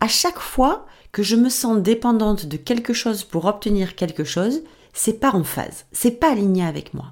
À 0.00 0.08
chaque 0.08 0.38
fois 0.38 0.86
que 1.12 1.22
je 1.22 1.36
me 1.36 1.48
sens 1.48 1.78
dépendante 1.78 2.46
de 2.46 2.56
quelque 2.56 2.92
chose 2.92 3.24
pour 3.24 3.44
obtenir 3.44 3.96
quelque 3.96 4.24
chose, 4.24 4.62
c'est 4.92 5.20
pas 5.20 5.32
en 5.32 5.44
phase, 5.44 5.86
c'est 5.92 6.18
pas 6.20 6.32
aligné 6.32 6.64
avec 6.64 6.94
moi. 6.94 7.06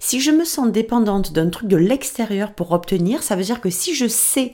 Si 0.00 0.20
je 0.20 0.30
me 0.30 0.44
sens 0.44 0.70
dépendante 0.70 1.32
d'un 1.32 1.48
truc 1.48 1.68
de 1.68 1.76
l'extérieur 1.76 2.52
pour 2.52 2.72
obtenir, 2.72 3.22
ça 3.22 3.36
veut 3.36 3.42
dire 3.42 3.60
que 3.60 3.70
si 3.70 3.94
je 3.94 4.06
sais 4.06 4.52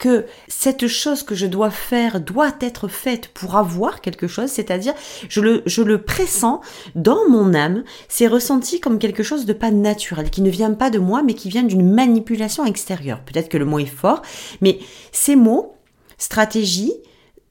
que 0.00 0.24
cette 0.48 0.88
chose 0.88 1.22
que 1.22 1.34
je 1.34 1.46
dois 1.46 1.70
faire 1.70 2.20
doit 2.20 2.54
être 2.60 2.88
faite 2.88 3.28
pour 3.28 3.56
avoir 3.56 4.00
quelque 4.00 4.26
chose, 4.26 4.48
c'est-à-dire 4.48 4.94
je 5.28 5.40
le, 5.40 5.62
je 5.66 5.82
le 5.82 6.02
pressens 6.02 6.60
dans 6.94 7.28
mon 7.28 7.54
âme, 7.54 7.84
c'est 8.08 8.26
ressenti 8.26 8.80
comme 8.80 8.98
quelque 8.98 9.22
chose 9.22 9.44
de 9.44 9.52
pas 9.52 9.70
naturel, 9.70 10.30
qui 10.30 10.40
ne 10.40 10.50
vient 10.50 10.72
pas 10.72 10.90
de 10.90 10.98
moi, 10.98 11.22
mais 11.22 11.34
qui 11.34 11.50
vient 11.50 11.62
d'une 11.62 11.92
manipulation 11.92 12.64
extérieure. 12.64 13.20
Peut-être 13.24 13.50
que 13.50 13.58
le 13.58 13.66
mot 13.66 13.78
est 13.78 13.84
fort, 13.84 14.22
mais 14.62 14.78
ces 15.12 15.36
mots, 15.36 15.74
stratégie, 16.16 16.94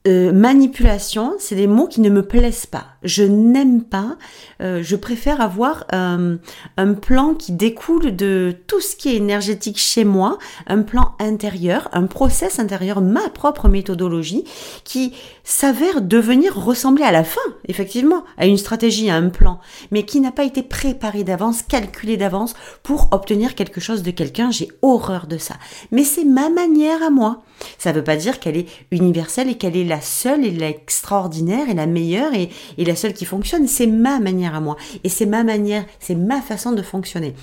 euh, 0.07 0.31
manipulation, 0.31 1.35
c'est 1.39 1.55
des 1.55 1.67
mots 1.67 1.87
qui 1.87 2.01
ne 2.01 2.09
me 2.09 2.25
plaisent 2.25 2.65
pas. 2.65 2.85
Je 3.03 3.23
n'aime 3.23 3.83
pas. 3.83 4.17
Euh, 4.61 4.81
je 4.83 4.95
préfère 4.95 5.41
avoir 5.41 5.85
euh, 5.93 6.37
un 6.77 6.93
plan 6.93 7.33
qui 7.33 7.51
découle 7.53 8.15
de 8.15 8.55
tout 8.67 8.81
ce 8.81 8.95
qui 8.95 9.09
est 9.09 9.15
énergétique 9.15 9.77
chez 9.77 10.03
moi, 10.03 10.37
un 10.67 10.81
plan 10.81 11.13
intérieur, 11.19 11.89
un 11.93 12.07
process 12.07 12.59
intérieur, 12.59 13.01
ma 13.01 13.29
propre 13.29 13.69
méthodologie, 13.69 14.43
qui 14.83 15.13
s'avère 15.43 16.01
devenir 16.01 16.55
ressembler 16.55 17.03
à 17.03 17.11
la 17.11 17.23
fin, 17.23 17.39
effectivement, 17.67 18.23
à 18.37 18.45
une 18.45 18.57
stratégie, 18.57 19.09
à 19.09 19.15
un 19.15 19.29
plan, 19.29 19.59
mais 19.91 20.03
qui 20.03 20.19
n'a 20.19 20.31
pas 20.31 20.43
été 20.43 20.61
préparé 20.61 21.23
d'avance, 21.23 21.61
calculé 21.61 22.17
d'avance 22.17 22.53
pour 22.83 23.09
obtenir 23.11 23.55
quelque 23.55 23.79
chose 23.79 24.03
de 24.03 24.11
quelqu'un. 24.11 24.51
J'ai 24.51 24.69
horreur 24.81 25.27
de 25.27 25.37
ça. 25.37 25.55
Mais 25.91 26.03
c'est 26.03 26.25
ma 26.25 26.49
manière 26.49 27.01
à 27.03 27.09
moi. 27.09 27.43
Ça 27.77 27.91
ne 27.91 27.97
veut 27.97 28.03
pas 28.03 28.15
dire 28.15 28.39
qu'elle 28.39 28.57
est 28.57 28.67
universelle 28.91 29.49
et 29.49 29.57
qu'elle 29.57 29.75
est 29.75 29.83
la 29.83 30.01
seule 30.01 30.45
et 30.45 30.51
l'extraordinaire 30.51 31.69
et 31.69 31.73
la 31.73 31.87
meilleure 31.87 32.33
et, 32.33 32.49
et 32.77 32.85
la 32.89 32.95
seule 32.95 33.13
qui 33.13 33.25
fonctionne. 33.25 33.67
C'est 33.67 33.87
ma 33.87 34.19
manière 34.19 34.55
à 34.55 34.59
moi. 34.59 34.75
Et 35.03 35.09
c'est 35.09 35.25
ma 35.25 35.43
manière, 35.43 35.85
c'est 35.99 36.15
ma 36.15 36.41
façon 36.41 36.73
de 36.73 36.81
fonctionner. 36.81 37.33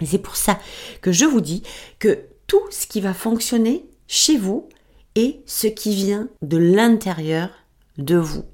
Et 0.00 0.06
c'est 0.06 0.18
pour 0.18 0.36
ça 0.36 0.58
que 1.02 1.12
je 1.12 1.26
vous 1.26 1.42
dis 1.42 1.62
que 1.98 2.20
tout 2.46 2.62
ce 2.70 2.86
qui 2.86 3.00
va 3.00 3.12
fonctionner 3.12 3.84
chez 4.06 4.38
vous 4.38 4.68
est 5.14 5.40
ce 5.46 5.66
qui 5.66 5.94
vient 5.94 6.28
de 6.42 6.56
l'intérieur 6.56 7.50
de 7.98 8.16
vous 8.16 8.44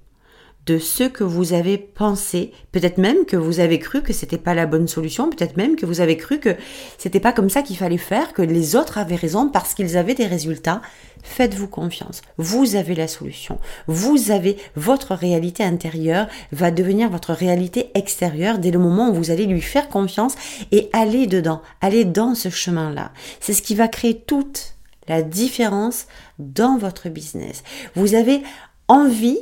de 0.67 0.79
ce 0.79 1.05
que 1.05 1.23
vous 1.23 1.53
avez 1.53 1.79
pensé, 1.79 2.53
peut-être 2.73 2.99
même 2.99 3.25
que 3.25 3.37
vous 3.37 3.61
avez 3.61 3.79
cru 3.79 4.03
que 4.03 4.13
c'était 4.13 4.37
pas 4.37 4.53
la 4.53 4.67
bonne 4.67 4.89
solution, 4.89 5.31
peut-être 5.31 5.57
même 5.57 5.77
que 5.77 5.87
vous 5.87 6.01
avez 6.01 6.17
cru 6.17 6.41
que 6.41 6.57
c'était 6.99 7.21
pas 7.21 7.33
comme 7.33 7.49
ça 7.49 7.63
qu'il 7.63 7.77
fallait 7.77 7.99
faire, 7.99 8.33
que 8.33 8.43
les 8.43 8.75
autres 8.75 8.99
avaient 8.99 9.15
raison 9.15 9.49
parce 9.49 9.75
qu'ils 9.75 9.97
avaient 9.97 10.15
des 10.15 10.27
résultats. 10.27 10.83
Faites-vous 11.23 11.69
confiance. 11.69 12.21
Vous 12.37 12.75
avez 12.75 12.97
la 12.97 13.07
solution. 13.07 13.59
Vous 13.87 14.33
avez 14.33 14.57
votre 14.75 15.15
réalité 15.15 15.63
intérieure 15.63 16.27
va 16.51 16.73
devenir 16.73 17.11
votre 17.11 17.33
réalité 17.33 17.91
extérieure 17.95 18.59
dès 18.59 18.73
le 18.73 18.81
moment 18.81 19.11
où 19.11 19.15
vous 19.15 19.31
allez 19.31 19.47
lui 19.47 19.61
faire 19.61 19.89
confiance 19.89 20.35
et 20.73 20.91
aller 20.93 21.29
dedans, 21.29 21.63
aller 21.81 22.05
dans 22.05 22.35
ce 22.35 22.49
chemin-là. 22.49 23.13
C'est 23.39 23.53
ce 23.53 23.63
qui 23.63 23.77
va 23.77 23.87
créer 23.87 24.21
toute 24.21 24.75
la 25.07 25.23
différence 25.23 26.07
dans 26.41 26.77
votre 26.77 27.09
business. 27.09 27.63
Vous 27.95 28.15
avez 28.15 28.43
envie 28.89 29.39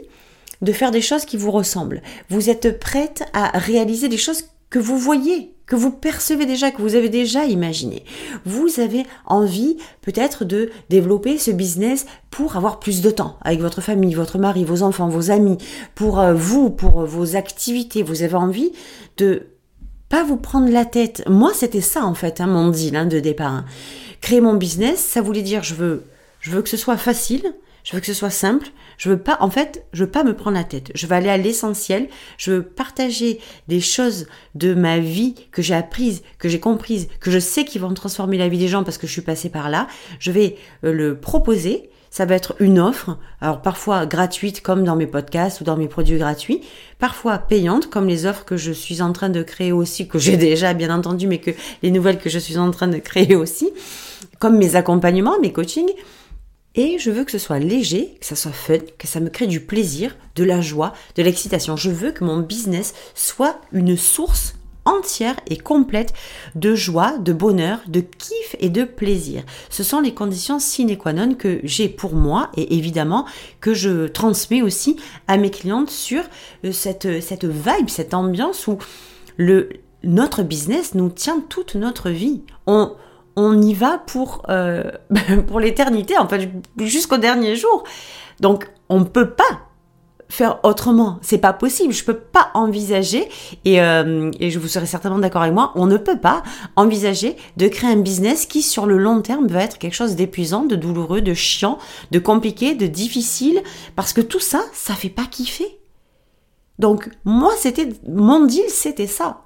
de 0.64 0.72
faire 0.72 0.90
des 0.90 1.00
choses 1.00 1.24
qui 1.24 1.36
vous 1.36 1.50
ressemblent. 1.50 2.02
Vous 2.30 2.50
êtes 2.50 2.78
prête 2.80 3.24
à 3.32 3.58
réaliser 3.58 4.08
des 4.08 4.16
choses 4.16 4.44
que 4.70 4.78
vous 4.80 4.98
voyez, 4.98 5.54
que 5.66 5.76
vous 5.76 5.92
percevez 5.92 6.46
déjà, 6.46 6.70
que 6.70 6.82
vous 6.82 6.96
avez 6.96 7.08
déjà 7.08 7.44
imaginé. 7.44 8.04
Vous 8.44 8.80
avez 8.80 9.04
envie 9.24 9.76
peut-être 10.02 10.44
de 10.44 10.70
développer 10.90 11.38
ce 11.38 11.52
business 11.52 12.06
pour 12.30 12.56
avoir 12.56 12.80
plus 12.80 13.00
de 13.00 13.10
temps 13.10 13.38
avec 13.42 13.60
votre 13.60 13.80
famille, 13.80 14.14
votre 14.14 14.38
mari, 14.38 14.64
vos 14.64 14.82
enfants, 14.82 15.08
vos 15.08 15.30
amis, 15.30 15.58
pour 15.94 16.18
euh, 16.18 16.34
vous, 16.34 16.70
pour 16.70 17.04
vos 17.04 17.36
activités. 17.36 18.02
Vous 18.02 18.22
avez 18.22 18.34
envie 18.34 18.72
de 19.16 19.46
pas 20.08 20.24
vous 20.24 20.36
prendre 20.36 20.70
la 20.70 20.84
tête. 20.84 21.22
Moi, 21.28 21.52
c'était 21.54 21.80
ça 21.80 22.04
en 22.04 22.14
fait, 22.14 22.40
hein, 22.40 22.46
mon 22.46 22.68
deal 22.68 22.96
hein, 22.96 23.06
de 23.06 23.20
départ. 23.20 23.52
Hein. 23.52 23.64
Créer 24.20 24.40
mon 24.40 24.54
business, 24.54 24.98
ça 24.98 25.22
voulait 25.22 25.42
dire 25.42 25.62
je 25.62 25.74
veux, 25.74 26.04
je 26.40 26.50
veux 26.50 26.62
que 26.62 26.68
ce 26.68 26.76
soit 26.76 26.96
facile, 26.96 27.54
je 27.84 27.92
veux 27.92 28.00
que 28.00 28.06
ce 28.06 28.14
soit 28.14 28.30
simple. 28.30 28.68
Je 28.96 29.10
veux 29.10 29.18
pas, 29.18 29.36
en 29.40 29.50
fait, 29.50 29.84
je 29.92 30.04
veux 30.04 30.10
pas 30.10 30.24
me 30.24 30.34
prendre 30.34 30.56
la 30.56 30.64
tête. 30.64 30.90
Je 30.94 31.06
veux 31.06 31.12
aller 31.12 31.28
à 31.28 31.36
l'essentiel. 31.36 32.08
Je 32.38 32.52
veux 32.52 32.62
partager 32.62 33.38
des 33.68 33.80
choses 33.80 34.26
de 34.54 34.72
ma 34.72 34.98
vie 34.98 35.34
que 35.52 35.60
j'ai 35.60 35.74
apprises, 35.74 36.22
que 36.38 36.48
j'ai 36.48 36.60
comprises, 36.60 37.08
que 37.20 37.30
je 37.30 37.38
sais 37.38 37.64
qui 37.64 37.78
vont 37.78 37.92
transformer 37.92 38.38
la 38.38 38.48
vie 38.48 38.58
des 38.58 38.68
gens 38.68 38.84
parce 38.84 38.96
que 38.96 39.06
je 39.06 39.12
suis 39.12 39.22
passée 39.22 39.50
par 39.50 39.68
là. 39.68 39.86
Je 40.18 40.30
vais 40.32 40.56
euh, 40.84 40.92
le 40.92 41.18
proposer. 41.18 41.90
Ça 42.10 42.26
va 42.26 42.36
être 42.36 42.54
une 42.60 42.78
offre, 42.78 43.18
alors 43.40 43.60
parfois 43.60 44.06
gratuite 44.06 44.62
comme 44.62 44.84
dans 44.84 44.94
mes 44.94 45.08
podcasts 45.08 45.60
ou 45.60 45.64
dans 45.64 45.76
mes 45.76 45.88
produits 45.88 46.16
gratuits, 46.16 46.60
parfois 47.00 47.38
payante 47.38 47.90
comme 47.90 48.06
les 48.06 48.24
offres 48.24 48.44
que 48.44 48.56
je 48.56 48.70
suis 48.70 49.02
en 49.02 49.12
train 49.12 49.30
de 49.30 49.42
créer 49.42 49.72
aussi, 49.72 50.06
que 50.06 50.20
j'ai 50.20 50.36
déjà 50.36 50.74
bien 50.74 50.94
entendu, 50.94 51.26
mais 51.26 51.38
que 51.38 51.50
les 51.82 51.90
nouvelles 51.90 52.18
que 52.18 52.30
je 52.30 52.38
suis 52.38 52.56
en 52.56 52.70
train 52.70 52.86
de 52.86 52.98
créer 52.98 53.34
aussi, 53.34 53.68
comme 54.38 54.56
mes 54.58 54.76
accompagnements, 54.76 55.40
mes 55.40 55.52
coachings. 55.52 55.90
Et 56.74 56.98
je 56.98 57.10
veux 57.10 57.24
que 57.24 57.30
ce 57.30 57.38
soit 57.38 57.58
léger, 57.58 58.16
que 58.20 58.26
ça 58.26 58.36
soit 58.36 58.52
fun, 58.52 58.78
que 58.98 59.06
ça 59.06 59.20
me 59.20 59.30
crée 59.30 59.46
du 59.46 59.60
plaisir, 59.60 60.16
de 60.34 60.44
la 60.44 60.60
joie, 60.60 60.92
de 61.16 61.22
l'excitation. 61.22 61.76
Je 61.76 61.90
veux 61.90 62.10
que 62.10 62.24
mon 62.24 62.40
business 62.40 62.94
soit 63.14 63.60
une 63.72 63.96
source 63.96 64.54
entière 64.84 65.36
et 65.46 65.56
complète 65.56 66.12
de 66.54 66.74
joie, 66.74 67.16
de 67.18 67.32
bonheur, 67.32 67.80
de 67.86 68.00
kiff 68.00 68.56
et 68.58 68.68
de 68.68 68.84
plaisir. 68.84 69.42
Ce 69.70 69.82
sont 69.82 70.00
les 70.00 70.14
conditions 70.14 70.58
sine 70.58 70.96
qua 70.96 71.12
non 71.12 71.34
que 71.34 71.60
j'ai 71.64 71.88
pour 71.88 72.14
moi 72.14 72.50
et 72.56 72.76
évidemment 72.76 73.24
que 73.60 73.72
je 73.72 74.06
transmets 74.06 74.62
aussi 74.62 74.96
à 75.26 75.36
mes 75.36 75.50
clientes 75.50 75.90
sur 75.90 76.22
euh, 76.64 76.72
cette, 76.72 77.22
cette 77.22 77.44
vibe, 77.44 77.88
cette 77.88 78.14
ambiance 78.14 78.66
où 78.66 78.78
le, 79.36 79.70
notre 80.02 80.42
business 80.42 80.94
nous 80.94 81.08
tient 81.08 81.40
toute 81.48 81.76
notre 81.76 82.10
vie. 82.10 82.42
On, 82.66 82.94
on 83.36 83.60
y 83.60 83.74
va 83.74 83.98
pour, 83.98 84.42
euh, 84.48 84.90
pour 85.46 85.60
l'éternité, 85.60 86.16
en 86.18 86.28
fait, 86.28 86.50
jusqu'au 86.78 87.18
dernier 87.18 87.56
jour. 87.56 87.84
Donc, 88.40 88.70
on 88.88 89.00
ne 89.00 89.04
peut 89.04 89.30
pas 89.30 89.44
faire 90.28 90.58
autrement. 90.64 91.18
C'est 91.22 91.38
pas 91.38 91.52
possible. 91.52 91.92
Je 91.92 92.04
peux 92.04 92.18
pas 92.18 92.50
envisager, 92.54 93.28
et, 93.64 93.80
euh, 93.80 94.30
et 94.40 94.50
je 94.50 94.58
vous 94.58 94.68
serai 94.68 94.86
certainement 94.86 95.18
d'accord 95.18 95.42
avec 95.42 95.54
moi, 95.54 95.72
on 95.74 95.86
ne 95.86 95.96
peut 95.96 96.18
pas 96.18 96.42
envisager 96.76 97.36
de 97.56 97.68
créer 97.68 97.90
un 97.90 98.00
business 98.00 98.46
qui, 98.46 98.62
sur 98.62 98.86
le 98.86 98.98
long 98.98 99.22
terme, 99.22 99.46
va 99.46 99.62
être 99.62 99.78
quelque 99.78 99.94
chose 99.94 100.16
d'épuisant, 100.16 100.64
de 100.64 100.76
douloureux, 100.76 101.20
de 101.20 101.34
chiant, 101.34 101.78
de 102.10 102.18
compliqué, 102.18 102.74
de 102.74 102.86
difficile, 102.86 103.62
parce 103.96 104.12
que 104.12 104.20
tout 104.20 104.40
ça, 104.40 104.62
ça 104.72 104.94
fait 104.94 105.08
pas 105.08 105.26
kiffer. 105.26 105.78
Donc, 106.78 107.08
moi, 107.24 107.52
c'était, 107.56 107.88
mon 108.08 108.44
deal, 108.44 108.64
c'était 108.68 109.06
ça. 109.06 109.43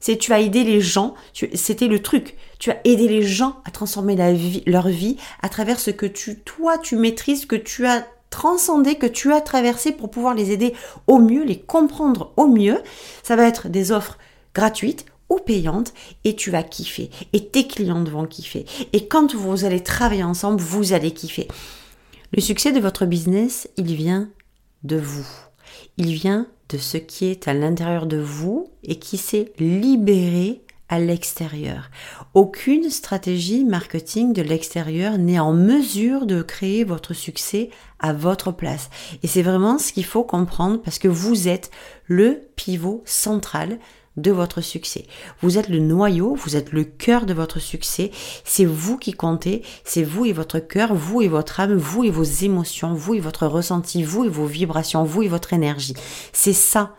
C'est 0.00 0.16
tu 0.16 0.32
as 0.32 0.40
aidé 0.40 0.64
les 0.64 0.80
gens, 0.80 1.14
c'était 1.54 1.88
le 1.88 2.00
truc. 2.00 2.36
Tu 2.58 2.70
as 2.70 2.80
aidé 2.84 3.08
les 3.08 3.22
gens 3.22 3.56
à 3.64 3.70
transformer 3.70 4.16
la 4.16 4.32
vie, 4.32 4.62
leur 4.66 4.88
vie 4.88 5.16
à 5.42 5.48
travers 5.48 5.80
ce 5.80 5.90
que 5.90 6.06
tu, 6.06 6.40
toi, 6.40 6.78
tu 6.78 6.96
maîtrises, 6.96 7.46
que 7.46 7.56
tu 7.56 7.86
as 7.86 8.06
transcender, 8.30 8.96
que 8.96 9.06
tu 9.06 9.32
as 9.32 9.40
traversé 9.40 9.92
pour 9.92 10.10
pouvoir 10.10 10.34
les 10.34 10.50
aider 10.50 10.74
au 11.06 11.18
mieux, 11.18 11.44
les 11.44 11.58
comprendre 11.58 12.32
au 12.36 12.46
mieux. 12.46 12.82
Ça 13.22 13.36
va 13.36 13.44
être 13.44 13.68
des 13.68 13.92
offres 13.92 14.18
gratuites 14.54 15.06
ou 15.28 15.38
payantes 15.38 15.92
et 16.24 16.36
tu 16.36 16.50
vas 16.50 16.62
kiffer. 16.62 17.10
Et 17.32 17.48
tes 17.48 17.66
clients 17.66 18.04
vont 18.04 18.26
kiffer. 18.26 18.66
Et 18.92 19.08
quand 19.08 19.34
vous 19.34 19.64
allez 19.64 19.82
travailler 19.82 20.24
ensemble, 20.24 20.60
vous 20.60 20.92
allez 20.92 21.12
kiffer. 21.12 21.48
Le 22.32 22.40
succès 22.40 22.72
de 22.72 22.80
votre 22.80 23.06
business, 23.06 23.68
il 23.76 23.94
vient 23.94 24.28
de 24.84 24.96
vous. 24.96 25.26
Il 25.96 26.12
vient 26.12 26.46
de 26.68 26.78
ce 26.78 26.96
qui 26.96 27.26
est 27.26 27.48
à 27.48 27.54
l'intérieur 27.54 28.06
de 28.06 28.18
vous 28.18 28.70
et 28.82 28.98
qui 28.98 29.16
s'est 29.16 29.52
libéré 29.58 30.62
à 30.88 30.98
l'extérieur. 30.98 31.90
Aucune 32.34 32.88
stratégie 32.90 33.64
marketing 33.64 34.32
de 34.32 34.42
l'extérieur 34.42 35.18
n'est 35.18 35.38
en 35.38 35.52
mesure 35.52 36.26
de 36.26 36.42
créer 36.42 36.84
votre 36.84 37.12
succès 37.12 37.70
à 37.98 38.12
votre 38.12 38.52
place. 38.52 38.88
Et 39.22 39.26
c'est 39.26 39.42
vraiment 39.42 39.78
ce 39.78 39.92
qu'il 39.92 40.04
faut 40.04 40.24
comprendre 40.24 40.80
parce 40.80 40.98
que 40.98 41.08
vous 41.08 41.48
êtes 41.48 41.70
le 42.06 42.40
pivot 42.56 43.02
central 43.04 43.78
de 44.18 44.30
votre 44.30 44.60
succès. 44.60 45.06
Vous 45.40 45.58
êtes 45.58 45.68
le 45.68 45.78
noyau, 45.78 46.34
vous 46.34 46.56
êtes 46.56 46.72
le 46.72 46.84
cœur 46.84 47.26
de 47.26 47.34
votre 47.34 47.60
succès. 47.60 48.10
C'est 48.44 48.64
vous 48.64 48.98
qui 48.98 49.12
comptez, 49.12 49.62
c'est 49.84 50.02
vous 50.02 50.26
et 50.26 50.32
votre 50.32 50.58
cœur, 50.58 50.94
vous 50.94 51.22
et 51.22 51.28
votre 51.28 51.60
âme, 51.60 51.76
vous 51.76 52.04
et 52.04 52.10
vos 52.10 52.24
émotions, 52.24 52.94
vous 52.94 53.14
et 53.14 53.20
votre 53.20 53.46
ressenti, 53.46 54.02
vous 54.02 54.24
et 54.24 54.28
vos 54.28 54.46
vibrations, 54.46 55.04
vous 55.04 55.22
et 55.22 55.28
votre 55.28 55.52
énergie. 55.52 55.94
C'est 56.32 56.52
ça 56.52 56.94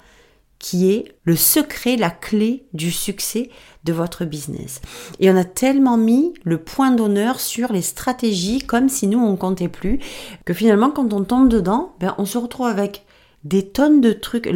qui 0.59 0.91
est 0.91 1.15
le 1.23 1.37
secret, 1.37 1.95
la 1.95 2.09
clé 2.09 2.65
du 2.73 2.91
succès 2.91 3.49
de 3.85 3.93
votre 3.93 4.25
business. 4.25 4.81
Et 5.19 5.31
on 5.31 5.37
a 5.37 5.45
tellement 5.45 5.97
mis 5.97 6.33
le 6.43 6.57
point 6.57 6.91
d'honneur 6.91 7.39
sur 7.39 7.71
les 7.71 7.81
stratégies 7.81 8.59
comme 8.59 8.89
si 8.89 9.07
nous 9.07 9.19
on 9.19 9.37
comptait 9.37 9.69
plus 9.69 9.99
que 10.45 10.53
finalement 10.53 10.91
quand 10.91 11.13
on 11.13 11.23
tombe 11.23 11.47
dedans, 11.47 11.93
ben, 12.01 12.13
on 12.17 12.25
se 12.25 12.37
retrouve 12.37 12.67
avec 12.67 13.05
des 13.43 13.67
tonnes 13.67 14.01
de 14.01 14.11
trucs, 14.11 14.49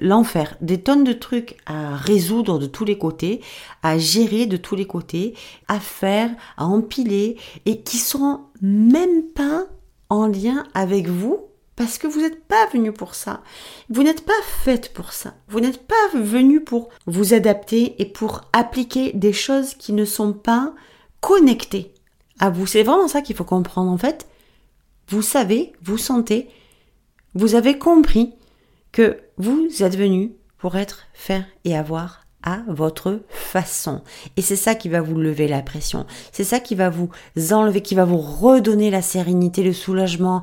l'enfer, 0.00 0.56
des 0.60 0.80
tonnes 0.80 1.04
de 1.04 1.12
trucs 1.12 1.56
à 1.66 1.96
résoudre 1.96 2.58
de 2.58 2.66
tous 2.66 2.84
les 2.84 2.98
côtés, 2.98 3.40
à 3.82 3.98
gérer 3.98 4.46
de 4.46 4.56
tous 4.56 4.76
les 4.76 4.86
côtés, 4.86 5.34
à 5.66 5.80
faire, 5.80 6.30
à 6.56 6.66
empiler 6.66 7.36
et 7.66 7.80
qui 7.80 7.98
sont 7.98 8.40
même 8.62 9.22
pas 9.34 9.66
en 10.08 10.26
lien 10.26 10.64
avec 10.74 11.08
vous 11.08 11.48
parce 11.78 11.98
que 11.98 12.08
vous 12.08 12.20
n'êtes 12.20 12.44
pas 12.44 12.66
venu 12.72 12.92
pour 12.92 13.14
ça. 13.14 13.40
Vous 13.88 14.02
n'êtes 14.02 14.24
pas 14.24 14.32
faite 14.42 14.92
pour 14.92 15.12
ça. 15.12 15.34
Vous 15.48 15.60
n'êtes 15.60 15.86
pas 15.86 15.94
venu 16.12 16.60
pour 16.60 16.88
vous 17.06 17.34
adapter 17.34 17.94
et 18.02 18.04
pour 18.04 18.42
appliquer 18.52 19.12
des 19.12 19.32
choses 19.32 19.74
qui 19.74 19.92
ne 19.92 20.04
sont 20.04 20.32
pas 20.32 20.74
connectées 21.20 21.92
à 22.40 22.50
vous. 22.50 22.66
C'est 22.66 22.82
vraiment 22.82 23.06
ça 23.06 23.22
qu'il 23.22 23.36
faut 23.36 23.44
comprendre 23.44 23.92
en 23.92 23.98
fait. 23.98 24.26
Vous 25.08 25.22
savez, 25.22 25.72
vous 25.82 25.98
sentez, 25.98 26.48
vous 27.38 27.54
avez 27.54 27.78
compris 27.78 28.34
que 28.90 29.18
vous 29.36 29.68
êtes 29.80 29.96
venu 29.96 30.32
pour 30.58 30.76
être, 30.76 31.06
faire 31.14 31.44
et 31.64 31.76
avoir 31.76 32.22
à 32.42 32.62
votre 32.66 33.20
façon. 33.28 34.02
Et 34.36 34.42
c'est 34.42 34.56
ça 34.56 34.74
qui 34.74 34.88
va 34.88 35.00
vous 35.02 35.16
lever 35.16 35.46
la 35.46 35.62
pression. 35.62 36.04
C'est 36.32 36.42
ça 36.42 36.58
qui 36.58 36.74
va 36.74 36.90
vous 36.90 37.10
enlever, 37.52 37.80
qui 37.80 37.94
va 37.94 38.04
vous 38.04 38.18
redonner 38.18 38.90
la 38.90 39.02
sérénité, 39.02 39.62
le 39.62 39.72
soulagement, 39.72 40.42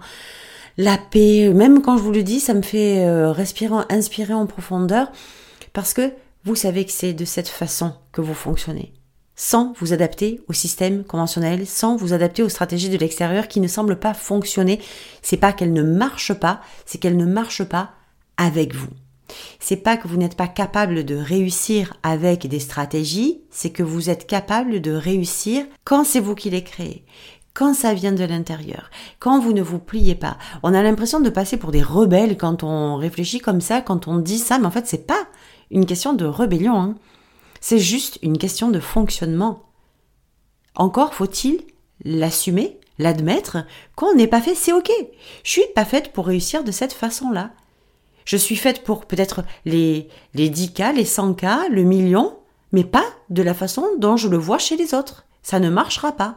la 0.78 0.98
paix. 0.98 1.52
Même 1.54 1.82
quand 1.82 1.98
je 1.98 2.04
vous 2.04 2.14
le 2.14 2.24
dis, 2.24 2.40
ça 2.40 2.54
me 2.54 2.62
fait 2.62 3.06
euh, 3.06 3.30
respirer, 3.34 3.84
inspirer 3.90 4.34
en 4.34 4.46
profondeur 4.46 5.12
parce 5.74 5.94
que 5.94 6.14
vous 6.46 6.56
savez 6.56 6.86
que 6.86 6.94
c'est 6.94 7.14
de 7.14 7.26
cette 7.26 7.50
façon 7.50 7.92
que 8.14 8.22
vous 8.22 8.34
fonctionnez. 8.34 8.94
Sans 9.36 9.74
vous 9.80 9.92
adapter 9.92 10.42
au 10.48 10.54
système 10.54 11.04
conventionnel, 11.04 11.68
sans 11.68 11.96
vous 11.96 12.14
adapter 12.14 12.42
aux 12.42 12.50
stratégies 12.50 12.90
de 12.90 12.98
l'extérieur 12.98 13.48
qui 13.48 13.60
ne 13.60 13.68
semblent 13.68 14.00
pas 14.00 14.14
fonctionner. 14.14 14.80
C'est 15.22 15.38
pas 15.38 15.52
qu'elles 15.52 15.74
ne 15.74 15.84
marchent 15.84 16.34
pas, 16.34 16.62
c'est 16.86 16.98
qu'elles 16.98 17.18
ne 17.18 17.26
marchent 17.26 17.66
pas 17.66 17.92
avec 18.38 18.74
vous. 18.74 18.90
C'est 19.60 19.78
pas 19.78 19.98
que 19.98 20.08
vous 20.08 20.18
n'êtes 20.18 20.38
pas 20.38 20.48
capable 20.48 21.04
de 21.04 21.16
réussir 21.16 21.98
avec 22.04 22.48
des 22.48 22.60
stratégies, 22.60 23.42
c'est 23.50 23.72
que 23.72 23.84
vous 23.84 24.10
êtes 24.10 24.28
capable 24.28 24.82
de 24.82 24.92
réussir 24.92 25.66
quand 25.84 26.04
c'est 26.04 26.20
vous 26.20 26.36
qui 26.36 26.50
les 26.50 26.64
créez 26.64 27.04
quand 27.56 27.74
ça 27.74 27.94
vient 27.94 28.12
de 28.12 28.26
l'intérieur, 28.26 28.90
quand 29.18 29.40
vous 29.40 29.54
ne 29.54 29.62
vous 29.62 29.80
pliez 29.80 30.14
pas. 30.14 30.38
On 30.62 30.74
a 30.74 30.84
l'impression 30.84 31.22
de 31.22 31.30
passer 31.30 31.56
pour 31.56 31.72
des 31.72 31.82
rebelles 31.82 32.38
quand 32.38 32.64
on 32.64 32.98
réfléchit 32.98 33.40
comme 33.40 33.62
ça, 33.62 33.82
quand 33.82 34.10
on 34.10 34.18
dit 34.18 34.38
ça, 34.38 34.60
mais 34.60 34.66
en 34.66 34.72
fait 34.72 34.86
c'est 34.86 35.08
pas 35.08 35.26
une 35.72 35.86
question 35.86 36.14
de 36.14 36.26
rébellion, 36.26 36.78
hein. 36.78 36.96
C'est 37.68 37.80
juste 37.80 38.20
une 38.22 38.38
question 38.38 38.70
de 38.70 38.80
fonctionnement. 38.80 39.64
Encore 40.76 41.16
faut-il 41.16 41.62
l'assumer, 42.04 42.80
l'admettre, 43.00 43.66
qu'on 43.96 44.14
n'est 44.14 44.28
pas 44.28 44.40
fait, 44.40 44.54
c'est 44.54 44.72
ok. 44.72 44.92
Je 45.44 45.50
suis 45.50 45.66
pas 45.74 45.84
faite 45.84 46.14
pour 46.14 46.28
réussir 46.28 46.64
de 46.64 46.70
cette 46.70 46.94
façon-là. 46.94 47.54
Je 48.24 48.38
suis 48.38 48.56
faite 48.56 48.84
pour 48.84 49.06
peut-être 49.06 49.44
les, 49.66 50.10
les 50.36 50.48
10K, 50.48 50.94
les 50.94 51.06
100K, 51.06 51.72
le 51.72 51.82
million, 51.82 52.38
mais 52.72 52.84
pas 52.84 53.06
de 53.32 53.42
la 53.42 53.56
façon 53.56 53.88
dont 53.98 54.16
je 54.16 54.28
le 54.28 54.38
vois 54.38 54.60
chez 54.60 54.78
les 54.78 54.94
autres. 54.94 55.26
Ça 55.42 55.60
ne 55.60 55.72
marchera 55.72 56.12
pas. 56.12 56.36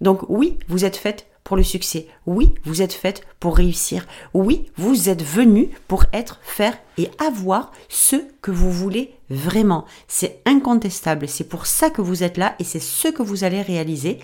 Donc 0.00 0.20
oui, 0.28 0.60
vous 0.68 0.84
êtes 0.84 0.96
faite 0.96 1.26
pour 1.44 1.56
le 1.56 1.62
succès. 1.62 2.06
Oui, 2.26 2.54
vous 2.64 2.82
êtes 2.82 2.92
faite 2.92 3.26
pour 3.40 3.56
réussir. 3.56 4.06
Oui, 4.34 4.70
vous 4.76 5.08
êtes 5.08 5.22
venu 5.22 5.70
pour 5.88 6.04
être, 6.12 6.38
faire 6.42 6.76
et 6.98 7.10
avoir 7.18 7.72
ce 7.88 8.16
que 8.42 8.50
vous 8.50 8.70
voulez 8.70 9.14
vraiment. 9.30 9.84
C'est 10.08 10.42
incontestable. 10.46 11.28
C'est 11.28 11.48
pour 11.48 11.66
ça 11.66 11.90
que 11.90 12.02
vous 12.02 12.22
êtes 12.22 12.36
là 12.36 12.54
et 12.58 12.64
c'est 12.64 12.80
ce 12.80 13.08
que 13.08 13.22
vous 13.22 13.44
allez 13.44 13.62
réaliser. 13.62 14.18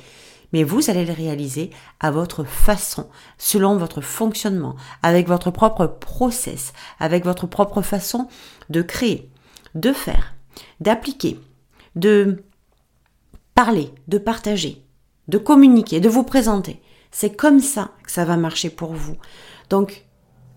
Mais 0.53 0.63
vous 0.63 0.91
allez 0.91 1.05
le 1.05 1.13
réaliser 1.13 1.71
à 1.99 2.13
votre 2.13 2.45
façon, 2.45 3.09
selon 3.37 3.77
votre 3.77 4.01
fonctionnement, 4.01 4.77
avec 5.03 5.27
votre 5.27 5.51
propre 5.51 5.87
process, 5.87 6.73
avec 7.01 7.25
votre 7.25 7.49
propre 7.49 7.83
façon 7.83 8.29
de 8.71 8.81
créer, 8.81 9.29
de 9.75 9.93
faire, 9.93 10.35
d'appliquer, 10.79 11.41
de 11.97 12.45
parler, 13.55 13.91
de 14.07 14.19
partager 14.19 14.87
de 15.29 15.39
communiquer, 15.39 16.01
de 16.01 16.09
vous 16.09 16.23
présenter. 16.23 16.81
C'est 17.19 17.35
comme 17.35 17.61
ça 17.61 17.93
que 18.05 18.13
ça 18.13 18.27
va 18.27 18.37
marcher 18.37 18.69
pour 18.69 18.93
vous. 18.93 19.17
Donc, 19.71 20.05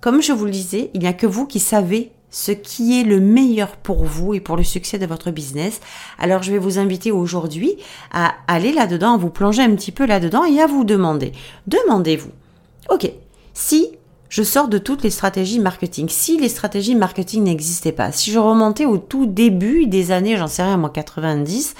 comme 0.02 0.22
je 0.22 0.34
vous 0.34 0.44
le 0.44 0.52
disais, 0.52 0.92
il 0.94 1.00
n'y 1.00 1.08
a 1.08 1.14
que 1.14 1.26
vous 1.26 1.48
qui 1.48 1.62
savez 1.62 2.12
ce 2.32 2.52
qui 2.52 3.00
est 3.00 3.06
le 3.06 3.22
meilleur 3.22 3.78
pour 3.78 4.04
vous 4.04 4.34
et 4.34 4.42
pour 4.42 4.58
le 4.58 4.64
succès 4.66 5.00
de 5.00 5.06
votre 5.06 5.32
business. 5.32 5.80
Alors 6.18 6.44
je 6.44 6.52
vais 6.52 6.58
vous 6.58 6.78
inviter 6.78 7.14
aujourd'hui 7.14 7.78
à 8.12 8.34
aller 8.48 8.74
là-dedans, 8.74 9.14
à 9.14 9.18
vous 9.18 9.30
plonger 9.30 9.62
un 9.62 9.74
petit 9.74 9.94
peu 9.94 10.06
là-dedans 10.06 10.44
et 10.44 10.60
à 10.60 10.68
vous 10.68 10.84
demander. 10.84 11.32
Demandez-vous, 11.68 12.32
ok, 12.90 13.10
si 13.54 13.92
je 14.28 14.44
sors 14.44 14.68
de 14.68 14.80
toutes 14.80 15.04
les 15.04 15.12
stratégies 15.12 15.60
marketing. 15.60 16.10
Si 16.10 16.38
les 16.38 16.50
stratégies 16.50 16.94
marketing 16.94 17.46
n'existaient 17.46 17.94
pas, 17.94 18.12
si 18.12 18.32
je 18.32 18.38
remontais 18.38 18.86
au 18.86 18.98
tout 18.98 19.28
début 19.28 19.86
des 19.86 20.12
années, 20.12 20.36
j'en 20.36 20.48
sais 20.48 20.64
rien, 20.64 20.76
moi 20.76 20.90
90 20.90 21.74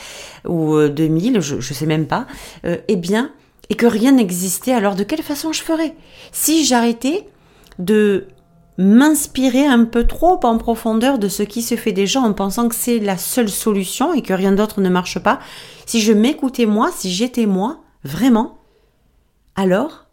ou 0.48 0.88
2000, 0.88 1.36
euh, 1.36 1.42
je, 1.42 1.56
ne 1.56 1.62
sais 1.62 1.86
même 1.86 2.08
pas, 2.08 2.28
euh, 2.66 2.78
eh 2.88 2.96
bien, 2.96 3.34
et 3.70 3.76
que 3.76 3.86
rien 3.86 4.14
n'existait, 4.14 4.74
alors 4.74 4.96
de 4.96 5.04
quelle 5.04 5.22
façon 5.24 5.54
je 5.54 5.62
ferais? 5.62 5.96
Si 6.32 6.66
j'arrêtais 6.66 7.30
de 7.78 8.28
m'inspirer 8.78 9.66
un 9.66 9.86
peu 9.86 10.08
trop 10.08 10.40
en 10.44 10.58
profondeur 10.58 11.20
de 11.20 11.28
ce 11.28 11.44
qui 11.44 11.62
se 11.62 11.76
fait 11.76 11.92
déjà 11.92 12.22
en 12.22 12.34
pensant 12.34 12.70
que 12.70 12.76
c'est 12.76 13.00
la 13.00 13.18
seule 13.18 13.50
solution 13.50 14.14
et 14.14 14.22
que 14.22 14.34
rien 14.34 14.54
d'autre 14.54 14.80
ne 14.82 14.90
marche 14.90 15.20
pas, 15.20 15.40
si 15.86 16.02
je 16.02 16.14
m'écoutais 16.14 16.66
moi, 16.66 16.90
si 16.96 17.12
j'étais 17.12 17.46
moi, 17.46 17.82
vraiment, 18.04 18.60
alors 19.56 20.06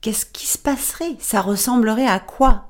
qu'est-ce 0.00 0.24
qui 0.24 0.46
se 0.46 0.58
passerait? 0.58 1.16
Ça 1.18 1.40
ressemblerait 1.40 2.06
à 2.06 2.20
quoi? 2.20 2.68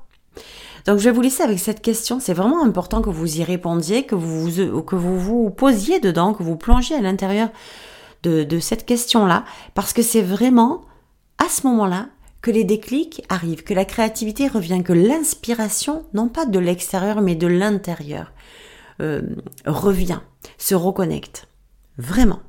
Donc 0.87 0.97
je 0.97 1.03
vais 1.03 1.11
vous 1.11 1.21
laisser 1.21 1.43
avec 1.43 1.59
cette 1.59 1.81
question. 1.81 2.19
C'est 2.19 2.33
vraiment 2.33 2.63
important 2.63 3.01
que 3.01 3.09
vous 3.09 3.37
y 3.37 3.43
répondiez, 3.43 4.03
que 4.03 4.15
vous 4.15 4.81
que 4.81 4.95
vous, 4.95 5.19
vous 5.19 5.49
posiez 5.51 5.99
dedans, 5.99 6.33
que 6.33 6.43
vous 6.43 6.55
plongiez 6.55 6.95
à 6.95 7.01
l'intérieur 7.01 7.49
de, 8.23 8.59
cette 8.59 8.85
question-là, 8.85 9.45
parce 9.73 9.93
que 9.93 10.01
c'est 10.01 10.21
vraiment 10.21 10.81
à 11.37 11.49
ce 11.49 11.65
moment-là 11.67 12.07
que 12.41 12.51
les 12.51 12.63
déclics 12.63 13.23
arrivent, 13.29 13.63
que 13.63 13.73
la 13.73 13.85
créativité 13.85 14.47
revient, 14.47 14.83
que 14.83 14.93
l'inspiration, 14.93 16.05
non 16.13 16.27
pas 16.27 16.45
de 16.45 16.59
l'extérieur, 16.59 17.21
mais 17.21 17.35
de 17.35 17.47
l'intérieur, 17.47 18.31
euh, 19.01 19.21
revient, 19.65 20.19
se 20.57 20.75
reconnecte. 20.75 21.47
Vraiment. 21.97 22.39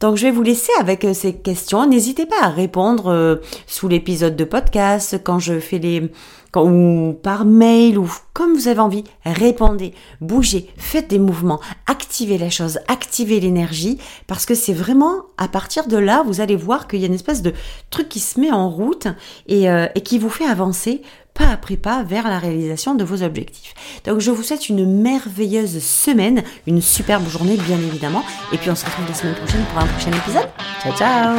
Donc 0.00 0.16
je 0.16 0.22
vais 0.22 0.30
vous 0.30 0.42
laisser 0.42 0.72
avec 0.78 1.04
euh, 1.04 1.12
ces 1.12 1.34
questions. 1.34 1.86
N'hésitez 1.86 2.26
pas 2.26 2.42
à 2.42 2.48
répondre 2.48 3.08
euh, 3.08 3.36
sous 3.66 3.88
l'épisode 3.88 4.36
de 4.36 4.44
podcast, 4.44 5.20
quand 5.22 5.38
je 5.38 5.60
fais 5.60 5.78
les... 5.78 6.10
Quand, 6.50 6.64
ou 6.64 7.12
par 7.12 7.44
mail, 7.44 7.98
ou 7.98 8.10
comme 8.32 8.54
vous 8.54 8.68
avez 8.68 8.80
envie, 8.80 9.04
répondez, 9.24 9.94
bougez, 10.20 10.68
faites 10.76 11.08
des 11.08 11.18
mouvements, 11.18 11.60
activez 11.86 12.38
la 12.38 12.50
chose, 12.50 12.80
activez 12.88 13.40
l'énergie, 13.40 13.98
parce 14.26 14.46
que 14.46 14.54
c'est 14.54 14.72
vraiment 14.72 15.26
à 15.38 15.48
partir 15.48 15.86
de 15.86 15.96
là, 15.96 16.22
vous 16.26 16.40
allez 16.40 16.56
voir 16.56 16.88
qu'il 16.88 17.00
y 17.00 17.04
a 17.04 17.06
une 17.06 17.14
espèce 17.14 17.42
de 17.42 17.52
truc 17.90 18.08
qui 18.08 18.20
se 18.20 18.40
met 18.40 18.50
en 18.50 18.68
route 18.68 19.06
et, 19.46 19.70
euh, 19.70 19.86
et 19.94 20.00
qui 20.00 20.18
vous 20.18 20.30
fait 20.30 20.46
avancer 20.46 21.02
pas 21.34 21.48
après 21.48 21.76
pas 21.76 22.02
vers 22.02 22.28
la 22.28 22.38
réalisation 22.38 22.94
de 22.94 23.04
vos 23.04 23.22
objectifs. 23.22 23.74
Donc 24.04 24.20
je 24.20 24.30
vous 24.30 24.42
souhaite 24.42 24.68
une 24.68 25.00
merveilleuse 25.00 25.82
semaine, 25.82 26.42
une 26.66 26.82
superbe 26.82 27.28
journée 27.28 27.56
bien 27.56 27.78
évidemment, 27.78 28.24
et 28.52 28.58
puis 28.58 28.70
on 28.70 28.74
se 28.74 28.84
retrouve 28.84 29.06
la 29.08 29.14
semaine 29.14 29.34
prochaine 29.36 29.64
pour 29.72 29.82
un 29.82 29.86
prochain 29.86 30.12
épisode. 30.12 30.48
Ciao 30.82 30.92
ciao 30.96 31.36